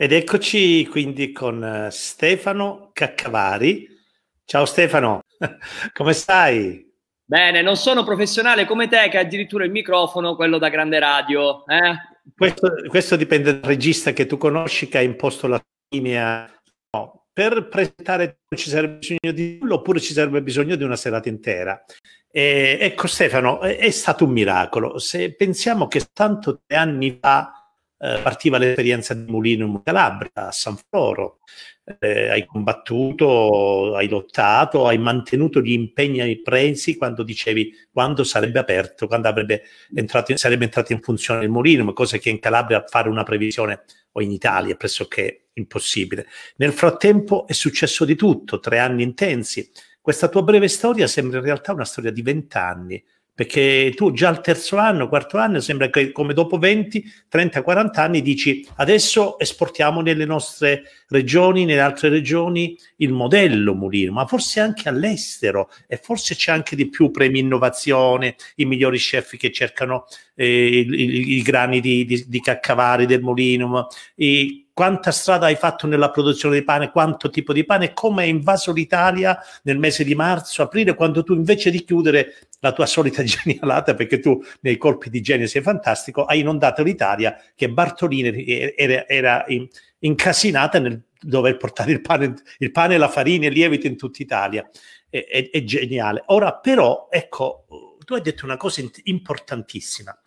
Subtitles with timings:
[0.00, 3.88] Ed eccoci quindi con eh, Stefano Caccavari.
[4.44, 5.22] Ciao Stefano,
[5.92, 6.88] come stai?
[7.24, 11.66] Bene, non sono professionale come te che ha addirittura il microfono, quello da grande radio.
[11.66, 11.96] Eh?
[12.32, 16.48] Questo, questo, dipende dal regista che tu conosci che ha imposto la linea.
[16.92, 21.28] No, per presentare ci sarebbe bisogno di nulla oppure ci sarebbe bisogno di una serata
[21.28, 21.84] intera.
[22.30, 25.00] E, ecco Stefano, è, è stato un miracolo.
[25.00, 27.57] Se pensiamo che tanto anni fa
[27.98, 31.40] eh, partiva l'esperienza di Mulino Calabria, a San Floro.
[31.98, 39.06] Eh, hai combattuto, hai lottato, hai mantenuto gli impegni presi quando dicevi quando sarebbe aperto,
[39.06, 39.32] quando
[39.94, 44.20] entrato, sarebbe entrato in funzione il Mulino, cosa che in Calabria fare una previsione o
[44.20, 46.26] in Italia è pressoché impossibile.
[46.56, 49.70] Nel frattempo è successo di tutto, tre anni intensi.
[50.00, 53.02] Questa tua breve storia sembra in realtà una storia di vent'anni,
[53.38, 58.02] perché tu già al terzo anno, quarto anno, sembra che come dopo 20, 30, 40
[58.02, 64.58] anni dici adesso esportiamo nelle nostre regioni, nelle altre regioni il modello Mulino, ma forse
[64.58, 70.06] anche all'estero e forse c'è anche di più premi innovazione, i migliori chef che cercano
[70.38, 75.88] eh, i, i, grani di, di, di caccavari del Mulino, i, quanta strada hai fatto
[75.88, 80.14] nella produzione di pane, quanto tipo di pane, come è invaso l'Italia nel mese di
[80.14, 85.10] marzo, aprile, quando tu invece di chiudere la tua solita genialata, perché tu nei colpi
[85.10, 88.44] di genio sei fantastico, hai inondato l'Italia che Bartolini
[88.76, 89.44] era, era
[89.98, 94.22] incasinata nel dover portare il pane, il pane la farina e il lievito in tutta
[94.22, 94.70] Italia.
[95.10, 96.22] È, è, è geniale.
[96.26, 97.64] Ora però, ecco,
[98.08, 100.18] tu hai detto una cosa importantissima.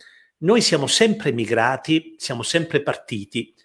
[0.41, 3.55] Noi siamo sempre migrati, siamo sempre partiti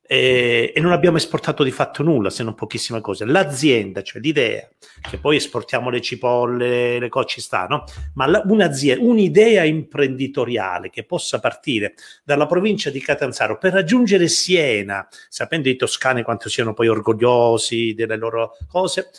[0.00, 3.26] e, e, non abbiamo esportato di fatto nulla, se non pochissime cose.
[3.26, 4.66] L'azienda, cioè l'idea,
[5.10, 7.84] che poi esportiamo le cipolle, le cose ci sta, no?
[8.14, 11.92] Ma la, un'idea imprenditoriale che possa partire
[12.24, 18.16] dalla provincia di Catanzaro per raggiungere Siena, sapendo i toscani quanto siano poi orgogliosi delle
[18.16, 19.10] loro cose,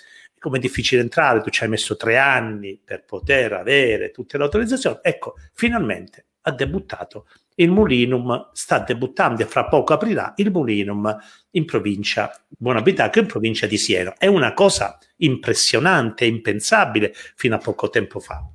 [0.48, 4.46] come è difficile entrare, tu ci hai messo tre anni per poter avere tutte le
[4.46, 11.18] autorizzazioni, ecco, finalmente ha debuttato il Mulinum sta debuttando e fra poco aprirà il Mulinum
[11.52, 14.16] in provincia Buonabitacco, in provincia di Siena.
[14.18, 18.47] È una cosa impressionante, impensabile fino a poco tempo fa.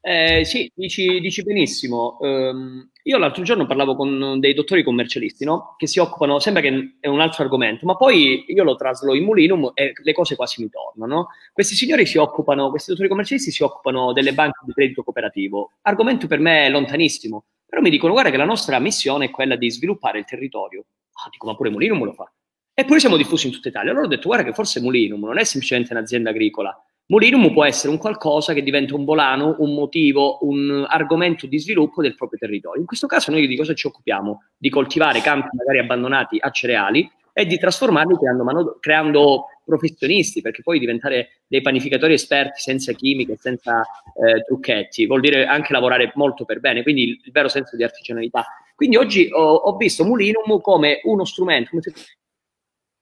[0.00, 2.16] Eh, sì, dici, dici benissimo.
[2.20, 5.74] Um, io l'altro giorno parlavo con dei dottori commercialisti, no?
[5.76, 9.24] Che si occupano, sembra che è un altro argomento, ma poi io lo traslo in
[9.24, 11.28] Mulinum e le cose quasi mi tornano.
[11.52, 15.72] Questi signori si occupano, questi dottori commercialisti si occupano delle banche di credito cooperativo.
[15.82, 17.44] Argomento per me lontanissimo.
[17.66, 20.84] Però mi dicono, guarda che la nostra missione è quella di sviluppare il territorio.
[21.24, 22.30] Ah, dico, ma pure Mulinum lo fa.
[22.74, 23.90] Eppure siamo diffusi in tutta Italia.
[23.90, 26.78] Allora ho detto, guarda che forse Mulinum non è semplicemente un'azienda agricola.
[27.12, 32.00] Mulinum può essere un qualcosa che diventa un volano, un motivo, un argomento di sviluppo
[32.00, 32.80] del proprio territorio.
[32.80, 34.44] In questo caso noi di cosa ci occupiamo?
[34.56, 40.62] Di coltivare campi magari abbandonati a cereali e di trasformarli creando, mano, creando professionisti, perché
[40.62, 46.46] poi diventare dei panificatori esperti senza chimiche, senza eh, trucchetti, vuol dire anche lavorare molto
[46.46, 48.46] per bene, quindi il, il vero senso di artigianalità.
[48.74, 51.82] Quindi oggi ho, ho visto Mulinum come uno strumento come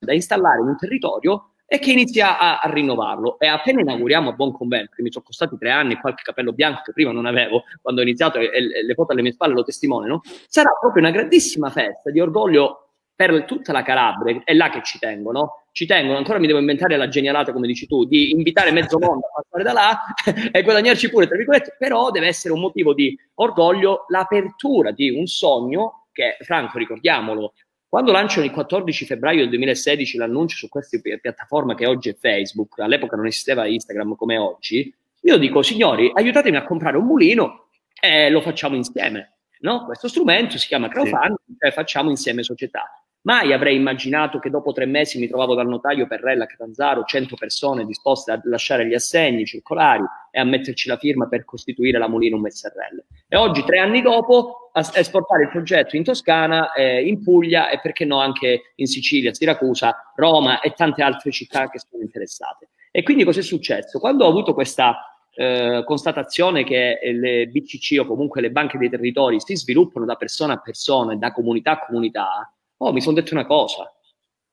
[0.01, 3.39] da installare in un territorio e che inizia a, a, rinnovarlo.
[3.39, 6.83] E appena inauguriamo a buon convento, che mi sono costati tre anni qualche capello bianco
[6.85, 9.63] che prima non avevo quando ho iniziato e, e le foto alle mie spalle lo
[9.63, 14.81] testimoniano, sarà proprio una grandissima festa di orgoglio per tutta la Calabria, è là che
[14.83, 18.73] ci tengono, ci tengono, ancora mi devo inventare la genialata, come dici tu, di invitare
[18.73, 20.01] mezzo mondo a passare da là
[20.51, 25.27] e guadagnarci pure, tra virgolette, però deve essere un motivo di orgoglio l'apertura di un
[25.27, 27.53] sogno che, Franco, ricordiamolo,
[27.91, 32.79] quando lanciano il 14 febbraio del 2016 l'annuncio su questa piattaforma che oggi è Facebook,
[32.79, 37.67] all'epoca non esisteva Instagram come oggi, io dico, signori, aiutatemi a comprare un mulino
[38.01, 39.39] e lo facciamo insieme.
[39.63, 39.87] No?
[39.87, 41.57] Questo strumento si chiama crowdfunding, sì.
[41.59, 43.05] cioè facciamo insieme società.
[43.23, 47.37] Mai avrei immaginato che dopo tre mesi mi trovavo dal notaio Perrella a Catanzaro, 100
[47.37, 52.09] persone disposte a lasciare gli assegni circolari e a metterci la firma per costituire la
[52.09, 53.05] Molinum SRL.
[53.29, 57.79] E oggi, tre anni dopo, a esportare il progetto in Toscana, eh, in Puglia e
[57.81, 62.71] perché no anche in Sicilia, Siracusa, Roma e tante altre città che sono interessate.
[62.91, 63.99] E quindi cos'è successo?
[63.99, 64.97] Quando ho avuto questa
[65.35, 70.55] eh, constatazione che le BCC o comunque le banche dei territori si sviluppano da persona
[70.55, 73.93] a persona e da comunità a comunità, Oh, mi sono detto una cosa.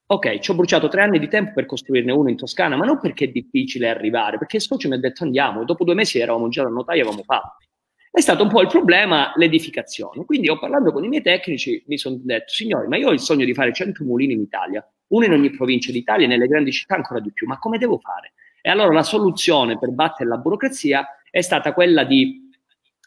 [0.07, 2.99] Ok, ci ho bruciato tre anni di tempo per costruirne uno in Toscana, ma non
[2.99, 6.19] perché è difficile arrivare, perché il socio mi ha detto andiamo, e dopo due mesi
[6.19, 7.65] eravamo già da notaio e avevamo fatto.
[8.11, 10.25] È stato un po' il problema l'edificazione.
[10.25, 13.19] Quindi ho parlando con i miei tecnici, mi sono detto, signori, ma io ho il
[13.19, 16.95] sogno di fare 100 mulini in Italia, uno in ogni provincia d'Italia nelle grandi città
[16.95, 18.33] ancora di più, ma come devo fare?
[18.61, 22.49] E allora la soluzione per battere la burocrazia è stata quella di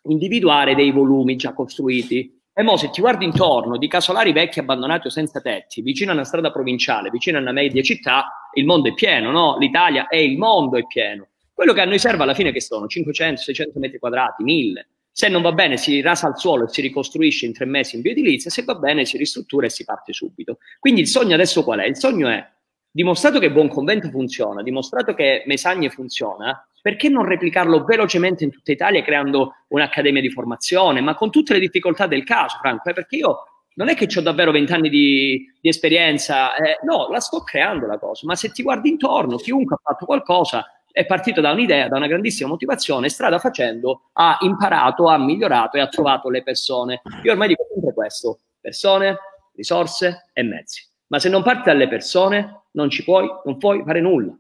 [0.05, 5.06] individuare dei volumi già costruiti E mo se ti guardi intorno di casolari vecchi abbandonati
[5.06, 8.88] o senza tetti, vicino a una strada provinciale, vicino a una media città, il mondo
[8.88, 9.56] è pieno, no?
[9.58, 11.29] L'Italia e il mondo è pieno.
[11.55, 14.88] Quello che a noi serve alla fine che sono 500, 600 metri quadrati, 1000.
[15.12, 18.02] Se non va bene si rasa al suolo e si ricostruisce in tre mesi in
[18.02, 20.58] bioedilizia, se va bene si ristruttura e si parte subito.
[20.79, 21.87] Quindi il sogno adesso qual è?
[21.87, 22.44] Il sogno è,
[22.90, 28.72] dimostrato che Buon Convento funziona, dimostrato che Mesagne funziona, perché non replicarlo velocemente in tutta
[28.72, 32.88] Italia creando un'accademia di formazione, ma con tutte le difficoltà del caso, Franco?
[32.88, 32.92] Eh?
[32.92, 33.38] Perché io
[33.75, 37.98] non è che ho davvero vent'anni di, di, esperienza, eh, no, la sto creando la
[37.98, 41.96] cosa, ma se ti guardi intorno, chiunque ha fatto qualcosa è partito da un'idea, da
[41.96, 47.02] una grandissima motivazione, strada facendo ha imparato, ha migliorato e ha trovato le persone.
[47.22, 49.16] Io ormai dico sempre questo, persone,
[49.54, 50.84] risorse e mezzi.
[51.06, 54.37] Ma se non parti dalle persone, non ci puoi, non puoi fare nulla.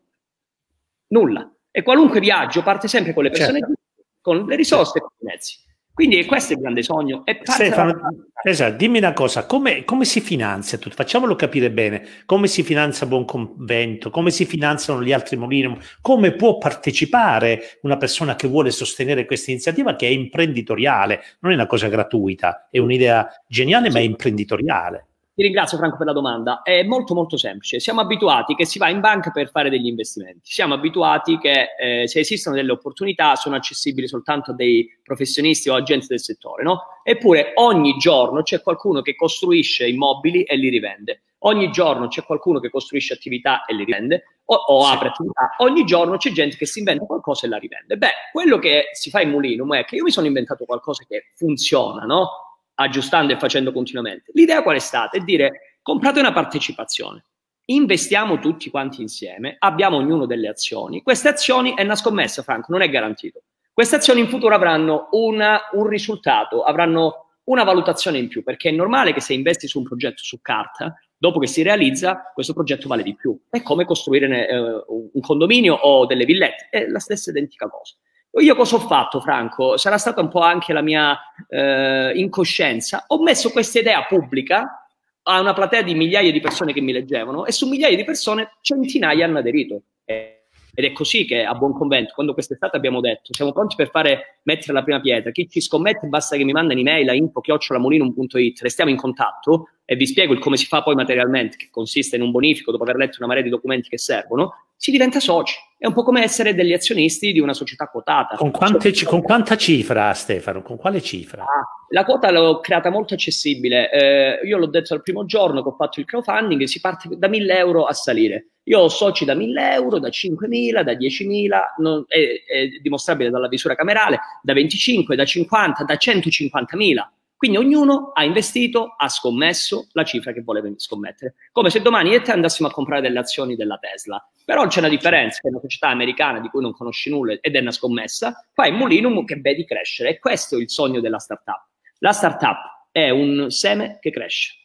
[1.08, 1.52] Nulla.
[1.70, 3.74] E qualunque viaggio parte sempre con le persone certo.
[4.20, 5.58] con le risorse e con i mezzi.
[5.92, 7.24] Quindi questo è il grande sogno.
[7.42, 8.50] Stefano, da...
[8.50, 10.94] esatto, dimmi una cosa, come, come, si finanzia tutto?
[10.94, 16.32] Facciamolo capire bene, come si finanzia Buon Convento, come si finanziano gli altri Molino, come
[16.32, 21.66] può partecipare una persona che vuole sostenere questa iniziativa che è imprenditoriale, non è una
[21.66, 23.92] cosa gratuita, è un'idea geniale sì.
[23.92, 25.09] ma è imprenditoriale.
[25.40, 26.60] Ti ringrazio Franco per la domanda.
[26.60, 27.80] È molto molto semplice.
[27.80, 30.40] Siamo abituati che si va in banca per fare degli investimenti.
[30.42, 35.76] Siamo abituati che eh, se esistono delle opportunità sono accessibili soltanto a dei professionisti o
[35.76, 36.82] agenti del settore, no?
[37.02, 41.22] Eppure ogni giorno c'è qualcuno che costruisce immobili e li rivende.
[41.44, 44.92] Ogni giorno c'è qualcuno che costruisce attività e li rivende o, o sì.
[44.92, 45.54] apre attività.
[45.60, 47.96] Ogni giorno c'è gente che si inventa qualcosa e la rivende.
[47.96, 51.30] Beh, quello che si fa in Mulino è che io mi sono inventato qualcosa che
[51.34, 52.49] funziona, no?
[52.80, 54.30] Aggiustando e facendo continuamente.
[54.34, 55.16] L'idea qual è stata?
[55.16, 57.24] È dire comprate una partecipazione,
[57.66, 61.02] investiamo tutti quanti insieme, abbiamo ognuno delle azioni.
[61.02, 63.42] Queste azioni è una scommessa, Franco, non è garantito.
[63.72, 68.72] Queste azioni in futuro avranno una, un risultato, avranno una valutazione in più, perché è
[68.72, 72.88] normale che se investi su un progetto su carta, dopo che si realizza, questo progetto
[72.88, 73.38] vale di più.
[73.48, 77.94] È come costruire eh, un condominio o delle villette, è la stessa identica cosa.
[78.38, 79.76] Io cosa ho fatto, Franco?
[79.76, 81.18] Sarà stata un po' anche la mia
[81.48, 83.04] eh, incoscienza.
[83.08, 84.86] Ho messo questa idea pubblica
[85.22, 88.52] a una platea di migliaia di persone che mi leggevano e su migliaia di persone
[88.60, 89.82] centinaia hanno aderito.
[90.04, 90.40] Eh,
[90.72, 94.40] ed è così che a Buon Convento, quando quest'estate abbiamo detto siamo pronti per fare
[94.44, 98.90] mettere la prima pietra, chi ci scommette basta che mi manda un'email a info-molinum.it, restiamo
[98.90, 102.30] in contatto e vi spiego il come si fa poi materialmente, che consiste in un
[102.30, 105.56] bonifico dopo aver letto una marea di documenti che servono, si diventa soci.
[105.76, 108.36] È un po' come essere degli azionisti di una società quotata.
[108.36, 110.62] Con, quante, con quanta cifra, Stefano?
[110.62, 111.42] Con quale cifra?
[111.42, 113.90] Ah, la quota l'ho creata molto accessibile.
[113.90, 117.26] Eh, io l'ho detto al primo giorno che ho fatto il crowdfunding, si parte da
[117.26, 118.50] 1000 euro a salire.
[118.66, 121.48] Io ho soci da 1000 euro, da 5000, da 10.000,
[121.78, 122.16] non, è,
[122.46, 127.08] è dimostrabile dalla visura camerale, da 25, da 50, da 150.000.
[127.40, 131.36] Quindi ognuno ha investito, ha scommesso la cifra che voleva scommettere.
[131.52, 134.22] Come se domani io e te andassimo a comprare delle azioni della Tesla.
[134.44, 137.56] Però c'è una differenza, che è una società americana di cui non conosci nulla ed
[137.56, 140.10] è una scommessa, è Mulinum che vedi crescere.
[140.10, 141.66] E questo è il sogno della startup.
[142.00, 144.56] La startup è un seme che cresce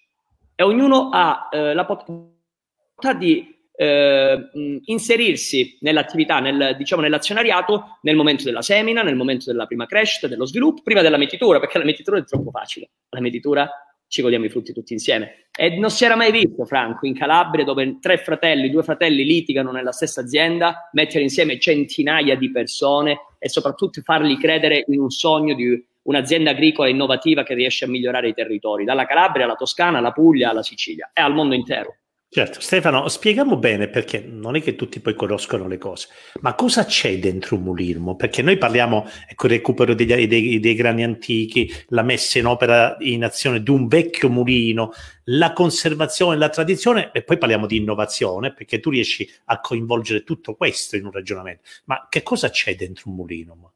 [0.54, 4.50] e ognuno ha eh, la possibilità di eh,
[4.86, 10.46] inserirsi nell'attività, nel, diciamo nell'azionariato nel momento della semina, nel momento della prima crescita, dello
[10.46, 12.90] sviluppo, prima della metitura, perché la metitura è troppo facile.
[13.10, 13.70] La metitura
[14.08, 15.48] ci godiamo i frutti tutti insieme.
[15.58, 19.72] E non si era mai visto, Franco, in Calabria, dove tre fratelli, due fratelli litigano
[19.72, 25.54] nella stessa azienda, mettere insieme centinaia di persone e soprattutto farli credere in un sogno
[25.54, 30.12] di un'azienda agricola innovativa che riesce a migliorare i territori, dalla Calabria alla Toscana, alla
[30.12, 31.98] Puglia, alla Sicilia e al mondo intero.
[32.36, 36.10] Certo, Stefano, spieghiamo bene perché non è che tutti poi conoscono le cose,
[36.42, 38.18] ma cosa c'è dentro un mulirmo?
[38.18, 42.98] Perché noi parliamo, ecco, il recupero dei, dei, dei grani antichi, la messa in opera
[43.00, 44.92] in azione di un vecchio mulino,
[45.28, 50.56] la conservazione, la tradizione e poi parliamo di innovazione perché tu riesci a coinvolgere tutto
[50.56, 51.62] questo in un ragionamento.
[51.86, 53.74] Ma che cosa c'è dentro un mulino?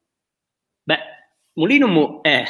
[0.83, 0.97] Beh,
[1.53, 2.43] Mulinum è,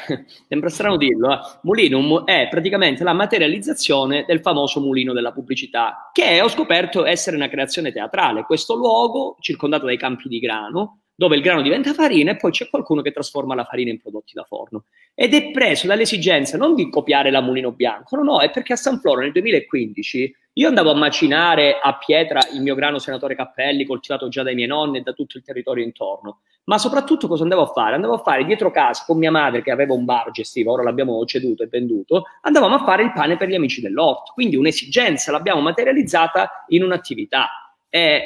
[0.48, 1.40] sembra strano dirlo, eh?
[1.64, 7.50] Mulinum è praticamente la materializzazione del famoso mulino della pubblicità, che ho scoperto essere una
[7.50, 8.44] creazione teatrale.
[8.44, 12.70] Questo luogo, circondato dai campi di grano, dove il grano diventa farina e poi c'è
[12.70, 14.86] qualcuno che trasforma la farina in prodotti da forno.
[15.14, 18.78] Ed è preso dall'esigenza non di copiare la Mulino Bianco, no, no, è perché a
[18.78, 23.86] San Floro nel 2015 io andavo a macinare a pietra il mio grano senatore Cappelli,
[23.86, 26.42] coltivato già dai miei nonni e da tutto il territorio intorno.
[26.66, 27.96] Ma soprattutto cosa andavo a fare?
[27.96, 31.24] Andavo a fare dietro casa con mia madre che aveva un bar gestivo, ora l'abbiamo
[31.26, 34.34] ceduto e venduto, andavamo a fare il pane per gli amici dell'orto.
[34.34, 37.48] Quindi un'esigenza l'abbiamo materializzata in un'attività.
[37.88, 38.24] È,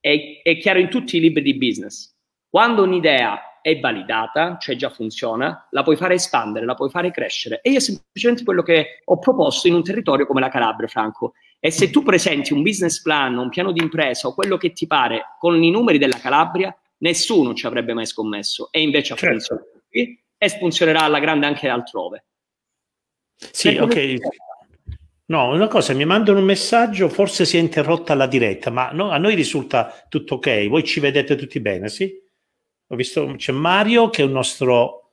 [0.00, 2.12] è, è chiaro in tutti i libri di business.
[2.48, 7.60] Quando un'idea è validata, cioè già funziona, la puoi fare espandere, la puoi fare crescere.
[7.62, 11.34] E io è semplicemente quello che ho proposto in un territorio come la Calabria, Franco.
[11.58, 14.86] E se tu presenti un business plan, un piano di impresa o quello che ti
[14.86, 18.68] pare con i numeri della Calabria, nessuno ci avrebbe mai scommesso.
[18.70, 19.34] E invece ha certo.
[19.34, 22.24] funzionato qui e funzionerà alla grande anche altrove.
[23.36, 24.20] Sì, Perché ok.
[25.28, 29.10] No, una cosa, mi mandano un messaggio, forse si è interrotta la diretta, ma no,
[29.10, 32.12] a noi risulta tutto ok, voi ci vedete tutti bene, sì?
[32.88, 35.10] Ho visto, c'è Mario che è un nostro...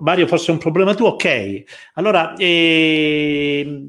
[0.00, 1.06] Mario, forse è un problema tu?
[1.06, 1.62] Ok.
[1.94, 3.88] Allora, eh,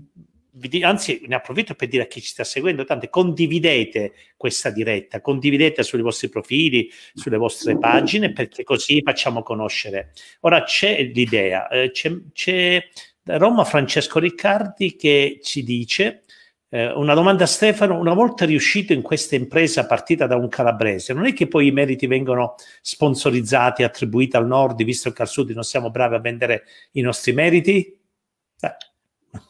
[0.82, 5.84] anzi, ne approfitto per dire a chi ci sta seguendo, tanto condividete questa diretta, condividete
[5.84, 10.12] sui vostri profili, sulle vostre pagine, perché così facciamo conoscere.
[10.42, 12.88] Ora c'è l'idea, eh, c'è, c'è
[13.24, 16.24] Roma Francesco Riccardi che ci dice
[16.70, 21.13] eh, una domanda a Stefano, una volta riuscito in questa impresa partita da un calabrese,
[21.13, 25.50] non è che poi i meriti vengono sponsorizzati, attribuiti al nord, visto che al sud
[25.51, 27.98] non siamo bravi a vendere i nostri meriti?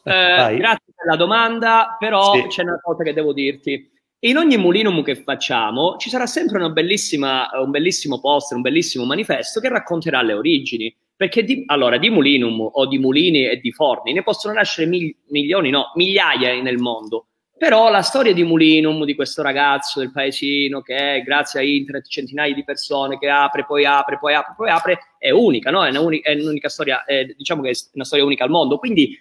[0.04, 2.46] Eh, grazie per la domanda, però sì.
[2.48, 3.90] c'è una cosa che devo dirti.
[4.22, 9.68] In ogni mulinum che facciamo ci sarà sempre un bellissimo poster, un bellissimo manifesto che
[9.68, 10.94] racconterà le origini.
[11.16, 15.14] Perché di, allora, di mulinum o di mulini e di forni ne possono nascere mil,
[15.28, 17.26] milioni, no, migliaia nel mondo.
[17.60, 22.54] Però la storia di Mulinum, di questo ragazzo del paesino che grazie a internet centinaia
[22.54, 25.84] di persone che apre, poi apre, poi apre, poi apre, è unica, no?
[25.84, 28.78] È, un'unica, è un'unica storia, è, diciamo che è una storia unica al mondo.
[28.78, 29.14] Quindi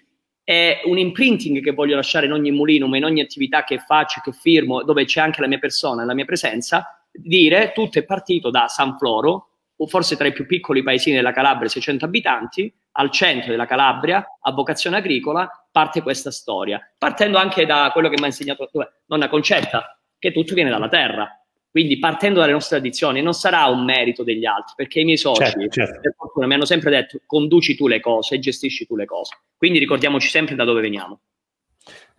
[0.50, 4.32] è un imprinting che voglio lasciare in ogni Mulinum, in ogni attività che faccio, che
[4.32, 8.68] firmo, dove c'è anche la mia persona, la mia presenza, dire tutto è partito da
[8.68, 13.52] San Floro, o forse tra i più piccoli paesini della Calabria, 600 abitanti, al centro
[13.52, 16.82] della Calabria, a vocazione agricola, parte questa storia.
[16.98, 18.72] Partendo anche da quello che mi ha insegnato
[19.06, 21.32] nonna Concetta, che tutto viene dalla terra.
[21.72, 25.44] Quindi partendo dalle nostre tradizioni non sarà un merito degli altri, perché i miei soci
[25.44, 26.00] certo, certo.
[26.02, 29.38] per fortuna, mi hanno sempre detto conduci tu le cose e gestisci tu le cose.
[29.56, 31.20] Quindi ricordiamoci sempre da dove veniamo.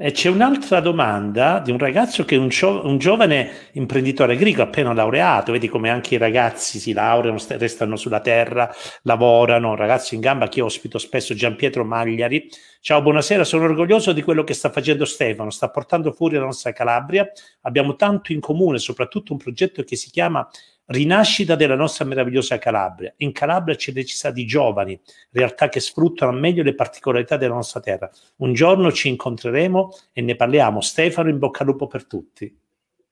[0.02, 4.94] C'è un'altra domanda di un ragazzo che è un, gio- un, giovane imprenditore agricolo appena
[4.94, 10.22] laureato, vedi come anche i ragazzi si laureano, st- restano sulla terra, lavorano, ragazzi in
[10.22, 12.48] gamba, che ospito spesso Gian Pietro Magliari.
[12.80, 16.72] Ciao, buonasera, sono orgoglioso di quello che sta facendo Stefano, sta portando fuori la nostra
[16.72, 17.30] Calabria,
[17.60, 20.48] abbiamo tanto in comune, soprattutto un progetto che si chiama
[20.90, 23.12] rinascita della nostra meravigliosa Calabria.
[23.18, 24.98] In Calabria c'è necessità di giovani,
[25.30, 28.10] realtà che sfruttano meglio le particolarità della nostra terra.
[28.36, 30.80] Un giorno ci incontreremo e ne parliamo.
[30.80, 32.58] Stefano, in bocca al lupo per tutti.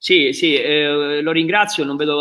[0.00, 2.14] Sì, sì, eh, lo ringrazio, non vedo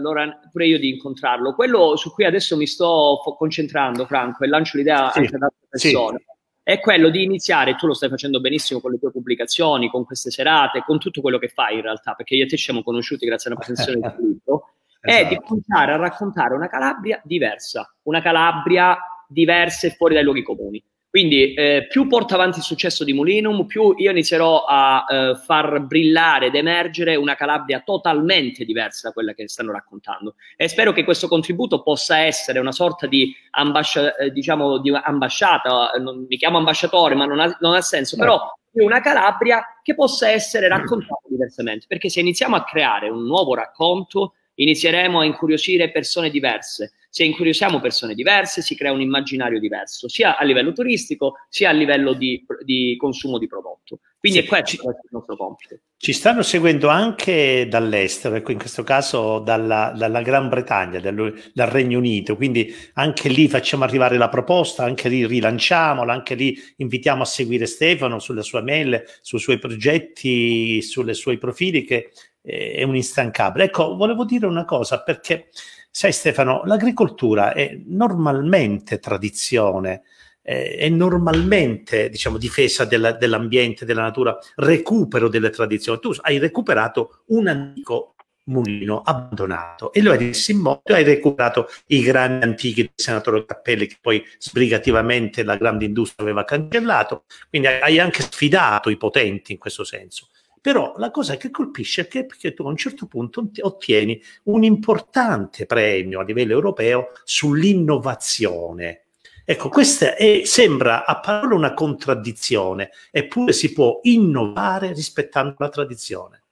[0.00, 1.54] l'ora pure io di incontrarlo.
[1.54, 5.66] Quello su cui adesso mi sto concentrando, Franco, e lancio l'idea sì, anche ad altre
[5.68, 6.24] persone, sì.
[6.62, 10.30] è quello di iniziare, tu lo stai facendo benissimo con le tue pubblicazioni, con queste
[10.30, 13.26] serate, con tutto quello che fai in realtà, perché io e te ci siamo conosciuti
[13.26, 15.24] grazie alla presentazione del libro, esatto.
[15.24, 20.42] è di cominciare a raccontare una Calabria diversa, una Calabria diversa e fuori dai luoghi
[20.42, 20.82] comuni.
[21.10, 25.80] Quindi eh, più porta avanti il successo di Mulinum, più io inizierò a eh, far
[25.80, 30.34] brillare ed emergere una Calabria totalmente diversa da quella che stanno raccontando.
[30.54, 35.92] E spero che questo contributo possa essere una sorta di, ambascia, eh, diciamo, di ambasciata,
[35.98, 38.38] non, mi chiamo ambasciatore ma non ha, non ha senso, però
[38.72, 44.34] una Calabria che possa essere raccontata diversamente, perché se iniziamo a creare un nuovo racconto
[44.58, 46.92] inizieremo a incuriosire persone diverse.
[47.10, 51.72] Se incuriosiamo persone diverse, si crea un immaginario diverso, sia a livello turistico, sia a
[51.72, 54.00] livello di, di consumo di prodotto.
[54.18, 55.78] Quindi sì, è questo ci, il nostro compito.
[55.96, 61.68] Ci stanno seguendo anche dall'estero, ecco in questo caso dalla, dalla Gran Bretagna, dal, dal,
[61.68, 67.22] Regno Unito, quindi anche lì facciamo arrivare la proposta, anche lì rilanciamola, anche lì invitiamo
[67.22, 72.10] a seguire Stefano sulle sue mail, sui suoi progetti, sulle suoi profili che
[72.48, 73.64] è un instancabile.
[73.64, 75.50] Ecco, volevo dire una cosa perché,
[75.90, 80.02] sai Stefano, l'agricoltura è normalmente tradizione,
[80.40, 86.00] è normalmente diciamo, difesa della, dell'ambiente, della natura, recupero delle tradizioni.
[86.00, 88.14] Tu hai recuperato un antico
[88.48, 93.44] mulino abbandonato e lo hai messo in moto hai recuperato i grandi antichi del senatore
[93.44, 99.52] Cappelli che poi sbrigativamente la grande industria aveva cancellato quindi hai anche sfidato i potenti
[99.52, 100.28] in questo senso
[100.68, 104.64] però la cosa che colpisce è che, che tu a un certo punto ottieni un
[104.64, 109.04] importante premio a livello europeo sull'innovazione.
[109.46, 116.42] Ecco, questa è, sembra a parole una contraddizione, eppure si può innovare rispettando la tradizione.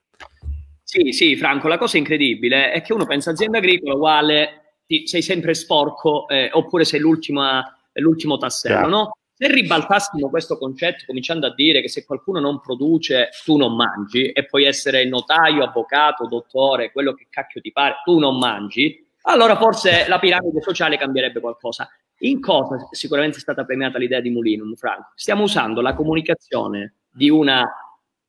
[0.83, 5.53] Sì, sì, Franco, la cosa incredibile è che uno pensa azienda agricola uguale, sei sempre
[5.53, 9.17] sporco eh, oppure sei l'ultimo tassello, no?
[9.39, 14.31] Se ribaltassimo questo concetto cominciando a dire che se qualcuno non produce tu non mangi
[14.31, 19.55] e puoi essere notaio, avvocato, dottore, quello che cacchio ti pare, tu non mangi, allora
[19.59, 21.87] forse la piramide sociale cambierebbe qualcosa.
[22.21, 25.13] In cosa sicuramente è stata premiata l'idea di Mulinum, Franco?
[25.15, 27.63] Stiamo usando la comunicazione di una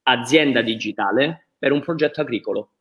[0.03, 2.71] azienda digitale per un progetto agricolo.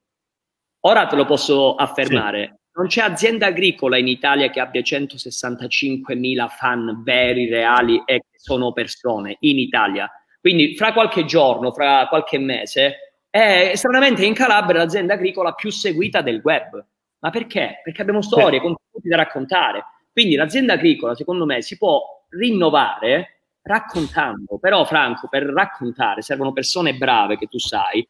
[0.81, 2.59] Ora te lo posso affermare.
[2.77, 8.73] Non c'è azienda agricola in Italia che abbia 165.000 fan veri, reali e che sono
[8.73, 10.11] persone in Italia.
[10.41, 16.21] Quindi fra qualche giorno, fra qualche mese, è stranamente in Calabria l'azienda agricola più seguita
[16.21, 16.85] del web.
[17.19, 17.81] Ma perché?
[17.83, 19.85] Perché abbiamo storie, contenuti da raccontare.
[20.13, 24.59] Quindi l'azienda agricola, secondo me, si può rinnovare raccontando.
[24.61, 28.07] Però, Franco, per raccontare servono persone brave che tu sai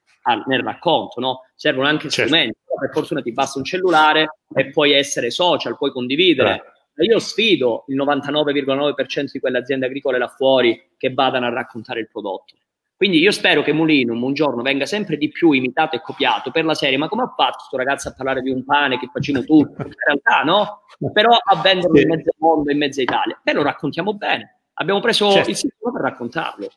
[0.46, 1.42] nel racconto, no?
[1.54, 2.32] Servono anche certo.
[2.32, 2.58] strumenti.
[2.78, 6.48] Per fortuna ti basta un cellulare e puoi essere social, puoi condividere.
[6.48, 12.00] Certo io sfido il 99,9% di quelle aziende agricole là fuori che vadano a raccontare
[12.00, 12.54] il prodotto.
[12.96, 16.64] Quindi io spero che Mulinum un giorno venga sempre di più imitato e copiato per
[16.64, 19.44] la serie, ma come ha fatto questo ragazzo a parlare di un pane che facciamo
[19.44, 19.82] tutti?
[19.82, 20.80] In realtà no,
[21.12, 23.38] però a venderlo in mezzo mondo, in mezzo Italia.
[23.44, 24.60] E lo raccontiamo bene.
[24.74, 25.50] Abbiamo preso certo.
[25.50, 26.70] il sistema per raccontarlo.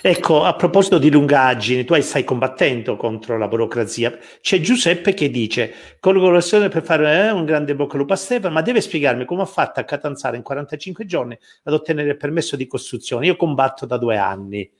[0.00, 4.16] Ecco, a proposito di lungaggini, tu stai combattendo contro la burocrazia.
[4.40, 8.54] C'è Giuseppe che dice: Collaborazione per fare eh, un grande bocca al lupo a Stefano,
[8.54, 12.54] ma deve spiegarmi come ha fatto a Catanzaro in 45 giorni ad ottenere il permesso
[12.54, 13.26] di costruzione.
[13.26, 14.70] Io combatto da due anni.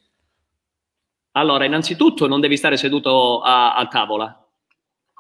[1.33, 4.48] Allora, innanzitutto non devi stare seduto a, a tavola,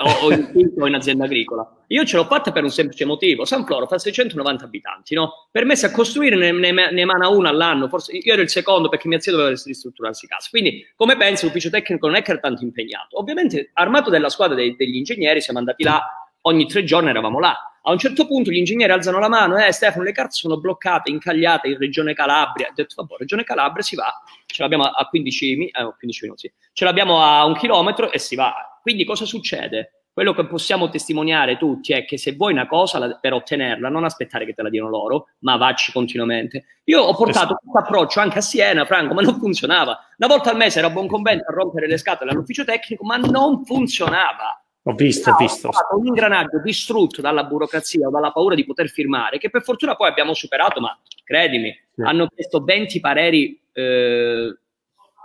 [0.05, 1.69] o, o, in, in azienda agricola.
[1.89, 3.45] Io ce l'ho fatta per un semplice motivo.
[3.45, 5.49] San Floro fa 690 abitanti, no?
[5.51, 9.09] Permessi a costruire ne, ne, ne emana una all'anno, forse io ero il secondo perché
[9.09, 10.49] mia zia doveva ristrutturarsi casa.
[10.51, 13.19] Quindi, come pensi, l'ufficio tecnico non è che era tanto impegnato.
[13.19, 16.01] Ovviamente, armato della squadra dei, degli ingegneri, siamo andati là,
[16.43, 17.57] ogni tre giorni eravamo là.
[17.83, 21.11] A un certo punto gli ingegneri alzano la mano, eh Stefano, le carte sono bloccate,
[21.11, 22.69] incagliate in Regione Calabria.
[22.69, 24.13] Ho detto, vabbè, Regione Calabria si va,
[24.45, 28.79] ce l'abbiamo a 15, eh, 15 minuti, ce l'abbiamo a un chilometro e si va.
[28.83, 29.93] Quindi cosa succede?
[30.13, 34.05] Quello che possiamo testimoniare tutti è che se vuoi una cosa la, per ottenerla, non
[34.05, 36.65] aspettare che te la diano loro, ma vacci continuamente.
[36.85, 39.97] Io ho portato questo approccio anche a Siena, Franco, ma non funzionava.
[40.19, 43.17] Una volta al mese era a buon convento a rompere le scatole all'ufficio tecnico, ma
[43.17, 44.61] non funzionava.
[44.89, 45.71] Ho visto, ho visto.
[45.99, 50.09] un ingranaggio distrutto dalla burocrazia o dalla paura di poter firmare, che per fortuna poi
[50.09, 52.01] abbiamo superato, ma credimi, sì.
[52.01, 54.59] hanno chiesto 20 pareri, eh,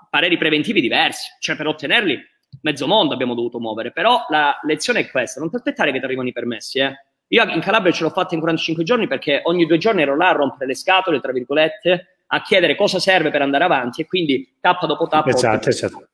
[0.09, 2.19] pareri preventivi diversi, cioè per ottenerli
[2.61, 6.05] mezzo mondo abbiamo dovuto muovere, però la lezione è questa, non ti aspettare che ti
[6.05, 6.93] arrivano i permessi, eh.
[7.27, 10.29] Io in Calabria ce l'ho fatta in 45 giorni perché ogni due giorni ero là
[10.29, 14.55] a rompere le scatole, tra virgolette, a chiedere cosa serve per andare avanti e quindi
[14.59, 15.29] tappa dopo tappa.
[15.29, 16.09] Esatto, esatto.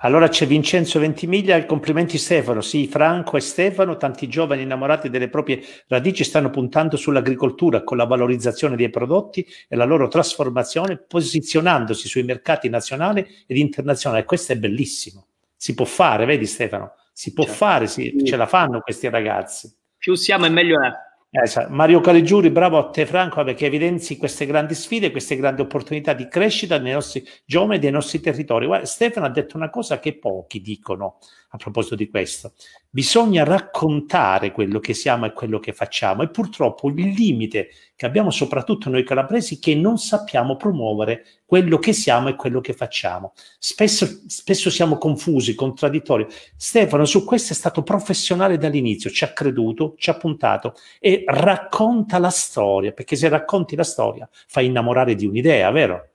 [0.00, 5.62] Allora c'è Vincenzo Ventimiglia, complimenti Stefano, sì, Franco e Stefano, tanti giovani innamorati delle proprie
[5.88, 12.24] radici stanno puntando sull'agricoltura con la valorizzazione dei prodotti e la loro trasformazione, posizionandosi sui
[12.24, 14.24] mercati nazionali ed internazionali.
[14.24, 15.28] Questo è bellissimo.
[15.56, 16.92] Si può fare, vedi Stefano?
[17.14, 17.58] Si può certo.
[17.58, 19.74] fare, sì, ce la fanno questi ragazzi.
[19.96, 20.90] Più siamo e meglio è.
[21.38, 26.14] Eh, Mario Caligiuri, bravo a te Franco perché evidenzi queste grandi sfide, queste grandi opportunità
[26.14, 28.64] di crescita nei nostri giovani e dei nostri territori.
[28.64, 31.18] Guarda, Stefano ha detto una cosa che pochi dicono
[31.50, 32.52] a proposito di questo.
[32.90, 38.30] Bisogna raccontare quello che siamo e quello che facciamo e purtroppo il limite che abbiamo
[38.30, 43.32] soprattutto noi calabresi è che non sappiamo promuovere quello che siamo e quello che facciamo.
[43.58, 46.26] Spesso, spesso siamo confusi, contraddittori.
[46.56, 52.18] Stefano su questo è stato professionale dall'inizio, ci ha creduto, ci ha puntato e racconta
[52.18, 56.10] la storia, perché se racconti la storia fai innamorare di un'idea, vero?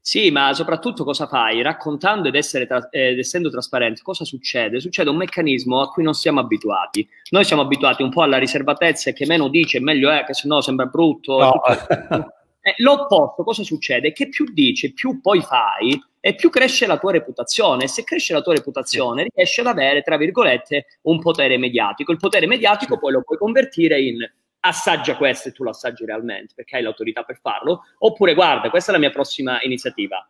[0.00, 1.60] Sì, ma soprattutto cosa fai?
[1.62, 4.80] Raccontando ed, tra- ed, essendo trasparente, cosa succede?
[4.80, 7.06] Succede un meccanismo a cui non siamo abituati.
[7.30, 10.48] Noi siamo abituati un po' alla riservatezza e che meno dice meglio è, che se
[10.48, 11.38] no sembra brutto.
[11.38, 11.62] No.
[12.62, 14.12] eh, l'opposto, cosa succede?
[14.12, 17.84] Che più dici, più poi fai e più cresce la tua reputazione.
[17.84, 22.12] E se cresce la tua reputazione, riesci ad avere, tra virgolette, un potere mediatico.
[22.12, 24.16] Il potere mediatico poi lo puoi convertire in
[24.60, 28.90] assaggia questo e tu lo assaggi realmente perché hai l'autorità per farlo, oppure guarda, questa
[28.90, 30.28] è la mia prossima iniziativa.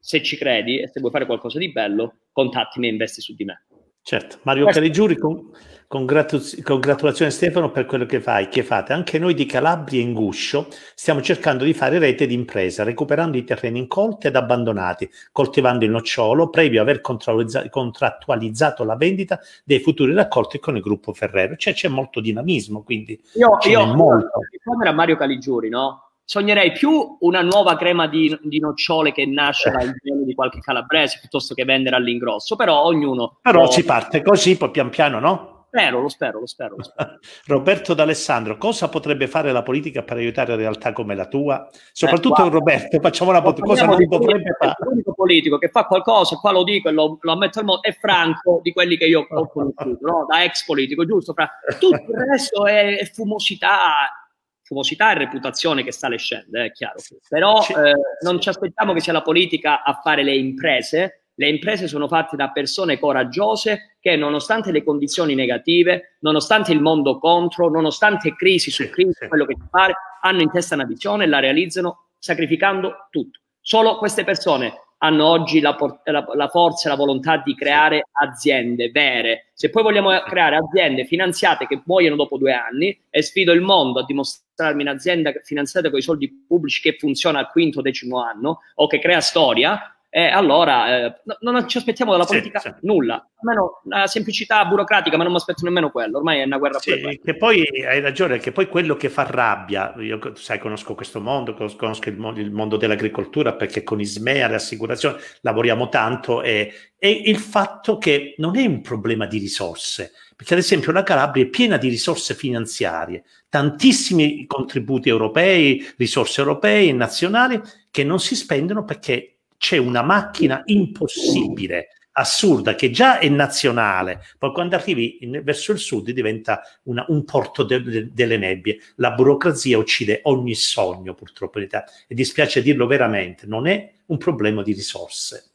[0.00, 3.44] Se ci credi e se vuoi fare qualcosa di bello, contattimi e investi su di
[3.44, 3.66] me.
[4.08, 4.80] Certo, Mario Questo...
[4.80, 5.50] Caligiuri, con,
[5.86, 8.94] congratu- congratulazioni Stefano per quello che fai, che fate.
[8.94, 13.44] Anche noi di Calabria in Guscio stiamo cercando di fare rete di impresa, recuperando i
[13.44, 20.58] terreni incolti ed abbandonati, coltivando il nocciolo, previo aver contrattualizzato la vendita dei futuri raccolti
[20.58, 21.54] con il gruppo Ferrero.
[21.56, 24.40] Cioè c'è molto dinamismo, quindi io, io molto.
[24.84, 26.07] Io, Mario Caligiuri, no?
[26.28, 31.20] Sognerei più una nuova crema di, di nocciole che nasce dal gelo di qualche calabrese
[31.20, 33.38] piuttosto che vendere all'ingrosso, però ognuno...
[33.40, 33.70] Però può...
[33.70, 35.56] si parte così, poi pian piano, no?
[35.68, 36.76] spero, lo spero, lo spero.
[36.76, 37.18] Lo spero.
[37.46, 41.66] Roberto D'Alessandro, cosa potrebbe fare la politica per aiutare realtà come la tua?
[41.92, 44.74] Soprattutto eh, Roberto, facciamo una politica, cosa non dovrebbe fare?
[44.80, 47.96] L'unico politico che fa qualcosa, qua lo dico e lo, lo ammetto al modo, è
[47.98, 50.26] Franco, di quelli che io ho conosciuto, no?
[50.28, 51.32] da ex politico, giusto?
[51.32, 51.48] Fra...
[51.80, 54.27] Tutto il resto è, è fumosità,
[54.68, 56.96] fumosità e reputazione che sale e scende, è chiaro.
[57.26, 61.88] Però eh, non ci aspettiamo che sia la politica a fare le imprese, le imprese
[61.88, 68.34] sono fatte da persone coraggiose che nonostante le condizioni negative, nonostante il mondo contro, nonostante
[68.34, 72.08] crisi su crisi, quello che ti pare, hanno in testa una visione e la realizzano
[72.18, 73.40] sacrificando tutto.
[73.60, 78.90] Solo queste persone hanno oggi la, la, la, forza e la volontà di creare aziende
[78.90, 79.50] vere.
[79.54, 84.00] Se poi vogliamo creare aziende finanziate che muoiono dopo due anni, e sfido il mondo
[84.00, 88.86] a dimostrarmi un'azienda finanziata con i soldi pubblici che funziona al quinto decimo anno o
[88.86, 94.06] che crea storia, eh, allora eh, non ci aspettiamo dalla politica sì, nulla, almeno una
[94.06, 97.62] semplicità burocratica, ma non mi aspetto nemmeno quello, ormai è una guerra sì, che poi
[97.86, 102.16] hai ragione, che poi quello che fa rabbia, io sai conosco questo mondo, conosco il
[102.16, 107.98] mondo, il mondo dell'agricoltura perché con Ismea, le assicurazioni, lavoriamo tanto e, e il fatto
[107.98, 111.90] che non è un problema di risorse, perché ad esempio la Calabria è piena di
[111.90, 119.76] risorse finanziarie, tantissimi contributi europei, risorse europee e nazionali che non si spendono perché c'è
[119.76, 126.10] una macchina impossibile, assurda, che già è nazionale, poi quando arrivi in, verso il sud
[126.10, 128.78] diventa una, un porto de, de, delle nebbie.
[128.96, 131.86] La burocrazia uccide ogni sogno, purtroppo in Italia.
[132.06, 135.50] E dispiace dirlo veramente, non è un problema di risorse.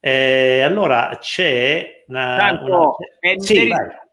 [0.00, 2.36] Eh, allora c'è una...
[2.38, 3.38] Tanto, una...
[3.38, 3.70] Sì,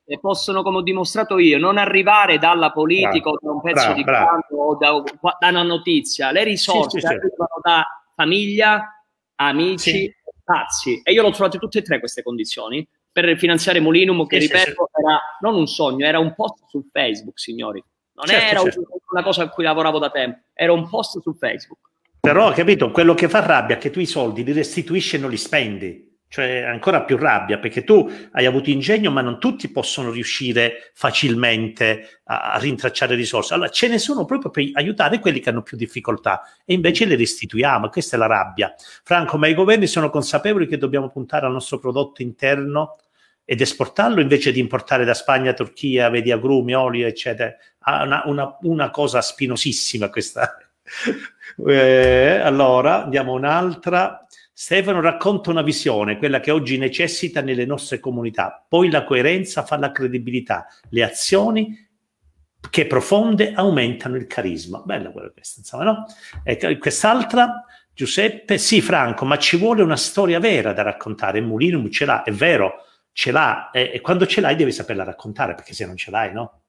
[0.10, 3.82] e possono, come ho dimostrato io, non arrivare dalla politica bravo, o da un pezzo
[3.82, 5.04] bravo, di campo o da,
[5.38, 6.32] da, una notizia.
[6.32, 7.62] Le risorse sì, sì, arrivano sì.
[7.62, 8.97] da famiglia,
[9.38, 10.16] amici, sì.
[10.44, 11.02] pazzi.
[11.04, 14.90] E io l'ho trovate tutte e tre queste condizioni per finanziare Molinum, che sì, ripeto
[14.92, 17.84] sì, era non un sogno, era un post su Facebook, signori.
[18.14, 19.02] Non certo, era certo.
[19.12, 21.80] una cosa a cui lavoravo da tempo, era un post su Facebook.
[22.20, 25.30] Però, capito, quello che fa rabbia è che tu i soldi li restituisci e non
[25.30, 30.12] li spendi cioè ancora più rabbia perché tu hai avuto ingegno ma non tutti possono
[30.12, 33.54] riuscire facilmente a, a, rintracciare risorse.
[33.54, 37.16] Allora ce ne sono proprio per aiutare quelli che hanno più difficoltà e invece le
[37.16, 38.74] restituiamo questa è la rabbia.
[39.04, 42.98] Franco ma i governi sono consapevoli che dobbiamo puntare al nostro prodotto interno
[43.46, 47.56] ed esportarlo invece di importare da Spagna, Turchia, vedi agrumi, olio eccetera?
[47.80, 50.58] Ah, una, una, una cosa spinosissima questa.
[51.66, 54.27] Eh, allora andiamo un'altra
[54.60, 59.78] Stefano racconta una visione, quella che oggi necessita nelle nostre comunità, poi la coerenza fa
[59.78, 61.88] la credibilità, le azioni
[62.72, 64.82] che profonde aumentano il carisma.
[64.84, 66.06] Bella quella questa, insomma, no?
[66.44, 72.06] E quest'altra, Giuseppe, sì Franco, ma ci vuole una storia vera da raccontare, Mulinum ce
[72.06, 75.86] l'ha, è vero, ce l'ha, e, e quando ce l'hai devi saperla raccontare, perché se
[75.86, 76.62] non ce l'hai, no?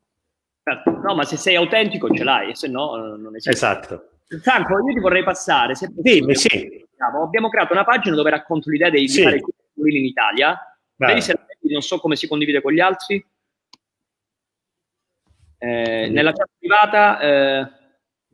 [0.62, 0.90] Certo.
[0.90, 3.50] No, ma se sei autentico ce l'hai, se no eh, non esiste.
[3.50, 4.08] Esatto.
[4.42, 5.74] Franco, io ti vorrei passare.
[5.74, 6.86] Se Dimmi, sì.
[6.98, 9.22] Abbiamo creato una pagina dove racconto l'idea di, sì.
[9.22, 10.58] fare i in Italia.
[10.96, 11.34] Vedi se
[11.70, 13.24] non so come si condivide con gli altri.
[15.58, 17.20] Eh, nella chat privata.
[17.20, 17.68] Eh,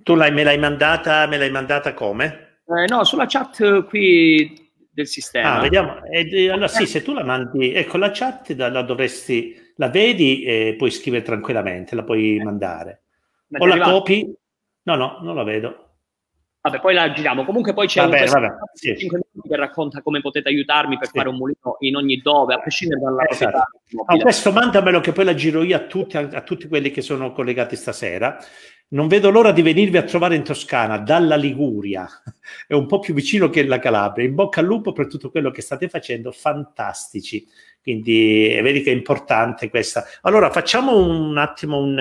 [0.03, 2.61] tu l'hai, me l'hai mandata, me l'hai mandata come?
[2.67, 5.55] Eh, no, sulla chat qui del sistema.
[5.55, 6.05] Ah, vediamo.
[6.05, 10.43] Eh, allora, sì, se tu la mandi, ecco la chat la, la dovresti, la vedi
[10.45, 13.05] e puoi scrivere tranquillamente, la puoi mandare.
[13.51, 14.33] o la copi.
[14.83, 15.84] No, no, non la vedo.
[16.65, 17.45] Vabbè, poi la giriamo.
[17.45, 18.97] Comunque poi c'è vabbè, un vabbè, sì.
[18.97, 21.19] 5 minuti che racconta come potete aiutarmi per sì.
[21.19, 23.51] fare un mulino in ogni dove, a prescindere dalla esatto.
[23.87, 24.13] proprietà.
[24.13, 27.03] Ah, questo mandamelo che poi la giro io a tutti, a, a tutti quelli che
[27.03, 28.39] sono collegati stasera.
[28.89, 32.09] Non vedo l'ora di venirvi a trovare in Toscana, dalla Liguria,
[32.67, 34.27] è un po' più vicino che la Calabria.
[34.27, 37.47] In bocca al lupo per tutto quello che state facendo, fantastici.
[37.83, 40.05] Quindi vedi che è importante questa.
[40.23, 41.99] Allora facciamo un attimo un...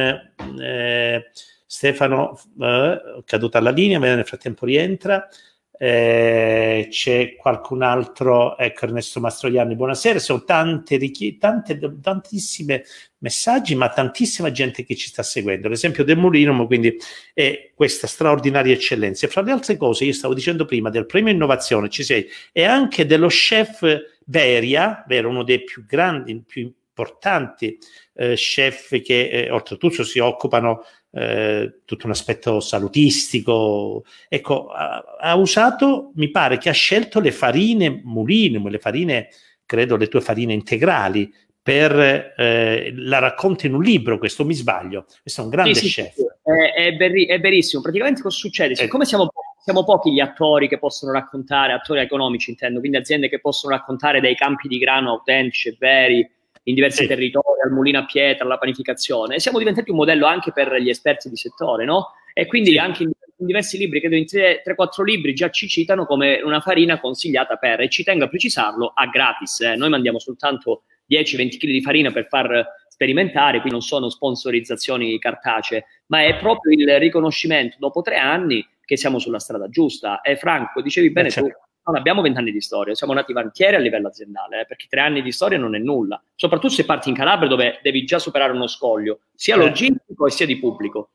[0.61, 1.25] Eh,
[1.73, 5.27] Stefano eh, caduta la linea, nel frattempo rientra.
[5.75, 12.83] Eh, c'è qualcun altro, ecco Ernesto Mastroianni, buonasera, sono tante richieste, tante, tantissime
[13.17, 16.95] messaggi, ma tantissima gente che ci sta seguendo, ad esempio del Mulinum, quindi
[17.33, 19.25] è questa straordinaria eccellenza.
[19.25, 22.65] E fra le altre cose, io stavo dicendo prima del premio innovazione, ci sei, e
[22.65, 23.83] anche dello chef
[24.23, 27.79] Beria, vero, uno dei più grandi, più importanti
[28.13, 30.83] eh, chef che eh, oltretutto si occupano
[31.15, 34.03] eh, tutto un aspetto salutistico.
[34.27, 39.29] Ecco, ha, ha, usato, mi pare che ha scelto le farine Mulinum, le farine,
[39.65, 45.05] credo le tue farine integrali, per eh, la racconta in un libro, questo mi sbaglio.
[45.21, 46.13] Questo è un grande sì, chef.
[46.13, 47.81] Sì, è, è, verri- è, verissimo.
[47.81, 48.75] Praticamente cosa succede?
[48.75, 49.29] Siccome siamo,
[49.63, 54.19] siamo, pochi gli attori che possono raccontare, attori economici intendo, quindi aziende che possono raccontare
[54.19, 56.29] dei campi di grano autentici e veri,
[56.63, 57.07] in diversi sì.
[57.07, 59.39] territori, al mulino a pietra, alla panificazione.
[59.39, 62.13] siamo diventati un modello anche per gli esperti di settore, no?
[62.33, 62.77] E quindi sì.
[62.77, 66.99] anche in, in, diversi libri, credo in 3-4 libri già ci citano come una farina
[66.99, 69.61] consigliata per, e ci tengo a precisarlo, a gratis.
[69.61, 69.75] Eh.
[69.75, 75.85] Noi mandiamo soltanto 10-20 kg di farina per far sperimentare, qui non sono sponsorizzazioni cartacee,
[76.07, 80.21] ma è proprio il riconoscimento dopo tre anni che siamo sulla strada giusta.
[80.21, 81.49] E Franco, dicevi bene certo.
[81.49, 85.01] tu, non abbiamo vent'anni di storia, siamo nati vantieri a livello aziendale, eh, perché tre
[85.01, 88.53] anni di storia non è nulla, soprattutto se parti in Calabria dove devi già superare
[88.53, 89.59] uno scoglio, sia eh.
[89.59, 91.11] logistico e sia di pubblico.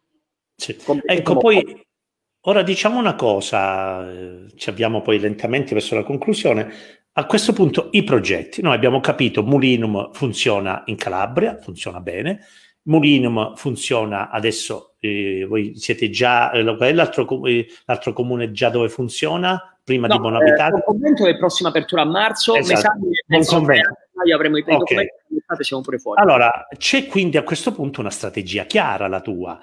[0.54, 0.76] Sì.
[1.04, 1.86] Ecco, poi
[2.42, 6.72] ora diciamo una cosa, eh, ci abbiamo poi lentamente verso la conclusione.
[7.12, 12.40] A questo punto i progetti, noi abbiamo capito Mulinum funziona in Calabria, funziona bene,
[12.82, 19.77] Mulinum funziona adesso, eh, voi siete già, eh, l'altro, eh, l'altro comune già dove funziona?
[19.88, 20.68] Prima no, di Bonavità.
[20.68, 22.98] Eh, convento è prossima apertura a marzo, esatto.
[23.00, 23.58] mi sa
[24.22, 24.96] che avremo i primi okay.
[24.96, 26.20] documenti, siamo pure fuori.
[26.20, 29.58] Allora, c'è quindi a questo punto una strategia chiara la tua,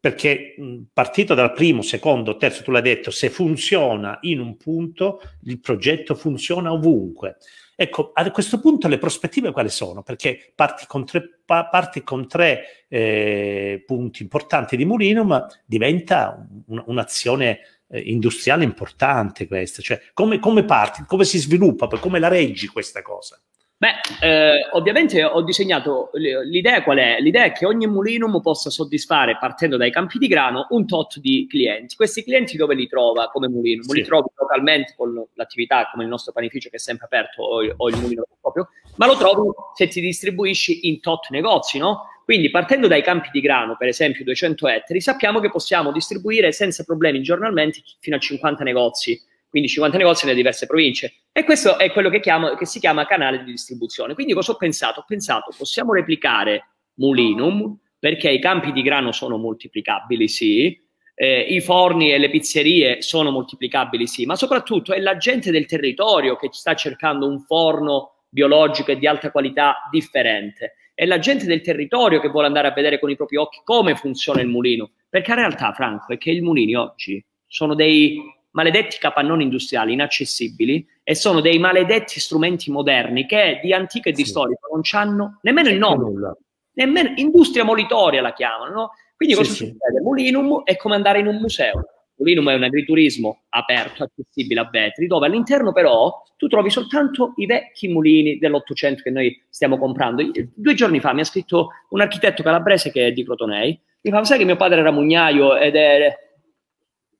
[0.00, 5.20] perché mh, partito dal primo, secondo, terzo, tu l'hai detto, se funziona in un punto,
[5.44, 7.36] il progetto funziona ovunque.
[7.76, 10.02] Ecco, a questo punto le prospettive quali sono?
[10.02, 17.60] Perché parti con tre, parti con tre eh, punti importanti di Mulinum, diventa un, un'azione
[17.90, 23.02] eh, industriale importante questa, cioè come, come parti, come si sviluppa, come la reggi questa
[23.02, 23.40] cosa?
[23.80, 27.18] Beh, eh, ovviamente ho disegnato l'idea qual è?
[27.18, 31.46] L'idea è che ogni mulinum possa soddisfare, partendo dai campi di grano, un tot di
[31.48, 31.96] clienti.
[31.96, 33.84] Questi clienti dove li trova come mulinum?
[33.84, 33.96] Sì.
[33.96, 37.88] Li trovi localmente con l'attività come il nostro panificio che è sempre aperto o, o
[37.88, 42.02] il mulino proprio, ma lo trovi se ti distribuisci in tot negozi, no?
[42.30, 46.84] Quindi partendo dai campi di grano, per esempio 200 ettari, sappiamo che possiamo distribuire senza
[46.84, 51.12] problemi giornalmente fino a 50 negozi, quindi 50 negozi nelle diverse province.
[51.32, 54.14] E questo è quello che, chiamo, che si chiama canale di distribuzione.
[54.14, 55.00] Quindi cosa ho pensato?
[55.00, 60.80] Ho pensato, possiamo replicare Mulinum, perché i campi di grano sono moltiplicabili, sì,
[61.16, 65.66] eh, i forni e le pizzerie sono moltiplicabili, sì, ma soprattutto è la gente del
[65.66, 71.46] territorio che sta cercando un forno biologico e di alta qualità differente è la gente
[71.46, 74.90] del territorio che vuole andare a vedere con i propri occhi come funziona il mulino.
[75.08, 80.86] Perché in realtà, Franco, è che i mulini oggi sono dei maledetti capannoni industriali inaccessibili
[81.02, 84.28] e sono dei maledetti strumenti moderni che di antico e di sì.
[84.28, 86.36] storico non hanno nemmeno il nome.
[86.72, 88.90] Nemmeno, industria molitoria la chiamano, no?
[89.16, 89.78] Quindi cosa sì, succede?
[89.96, 90.02] Sì.
[90.02, 91.82] Mulinum è come andare in un museo
[92.20, 97.46] Polinum è un agriturismo aperto, accessibile a vetri, dove all'interno però tu trovi soltanto i
[97.46, 100.22] vecchi mulini dell'Ottocento che noi stiamo comprando.
[100.54, 104.22] Due giorni fa mi ha scritto un architetto calabrese che è di Crotonei, mi fa,
[104.24, 106.14] sai che mio padre era mugnaio ed è,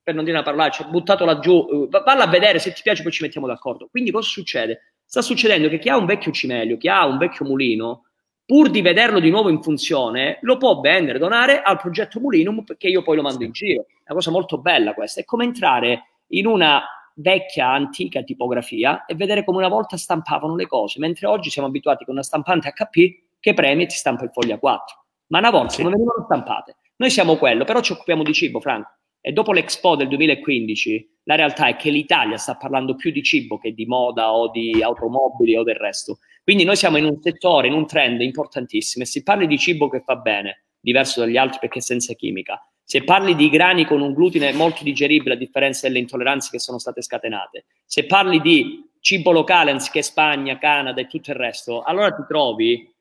[0.03, 3.23] per non dire una parolaccia, buttato laggiù, valla a vedere, se ti piace poi ci
[3.23, 3.89] mettiamo d'accordo.
[3.91, 4.97] Quindi cosa succede?
[5.07, 8.05] Sta succedendo che chi ha un vecchio cimelio, chi ha un vecchio mulino,
[8.45, 12.89] pur di vederlo di nuovo in funzione, lo può vendere, donare al progetto Mulinum perché
[12.89, 13.87] io poi lo mando in giro.
[14.11, 15.21] Una cosa molto bella questa.
[15.21, 16.83] È come entrare in una
[17.15, 22.05] vecchia, antica tipografia e vedere come una volta stampavano le cose, mentre oggi siamo abituati
[22.05, 25.05] con una stampante HP che premi e ti stampa il foglio a 4.
[25.29, 25.83] Ma una volta sì.
[25.83, 26.77] non venivano stampate.
[26.97, 28.91] Noi siamo quello, però ci occupiamo di cibo, Franco.
[29.21, 33.59] E dopo l'Expo del 2015, la realtà è che l'Italia sta parlando più di cibo
[33.59, 36.19] che di moda o di automobili o del resto.
[36.43, 39.89] Quindi noi siamo in un settore, in un trend importantissimo e se parli di cibo
[39.89, 44.13] che fa bene, diverso dagli altri perché senza chimica, se parli di grani con un
[44.13, 49.31] glutine molto digeribile a differenza delle intolleranze che sono state scatenate, se parli di cibo
[49.31, 52.93] locale anziché Spagna, Canada e tutto il resto, allora ti trovi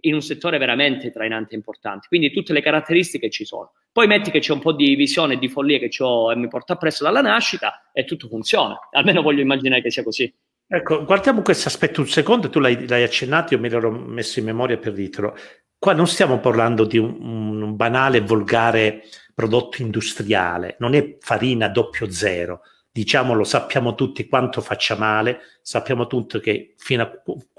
[0.00, 2.06] in un settore veramente trainante e importante.
[2.08, 3.72] Quindi tutte le caratteristiche ci sono.
[3.92, 6.48] Poi metti che c'è un po' di visione e di follia che ho e mi
[6.48, 8.78] porta appresso dalla nascita e tutto funziona.
[8.92, 10.34] Almeno voglio immaginare che sia così.
[10.66, 14.46] Ecco, guardiamo questo aspetto un secondo, tu l'hai, l'hai accennato, io me l'ero messo in
[14.46, 15.36] memoria per dirtelo.
[15.78, 19.02] Qua non stiamo parlando di un, un banale, volgare
[19.34, 22.62] prodotto industriale, non è farina doppio zero,
[22.94, 27.10] diciamolo, sappiamo tutti quanto faccia male, sappiamo tutti che fino a,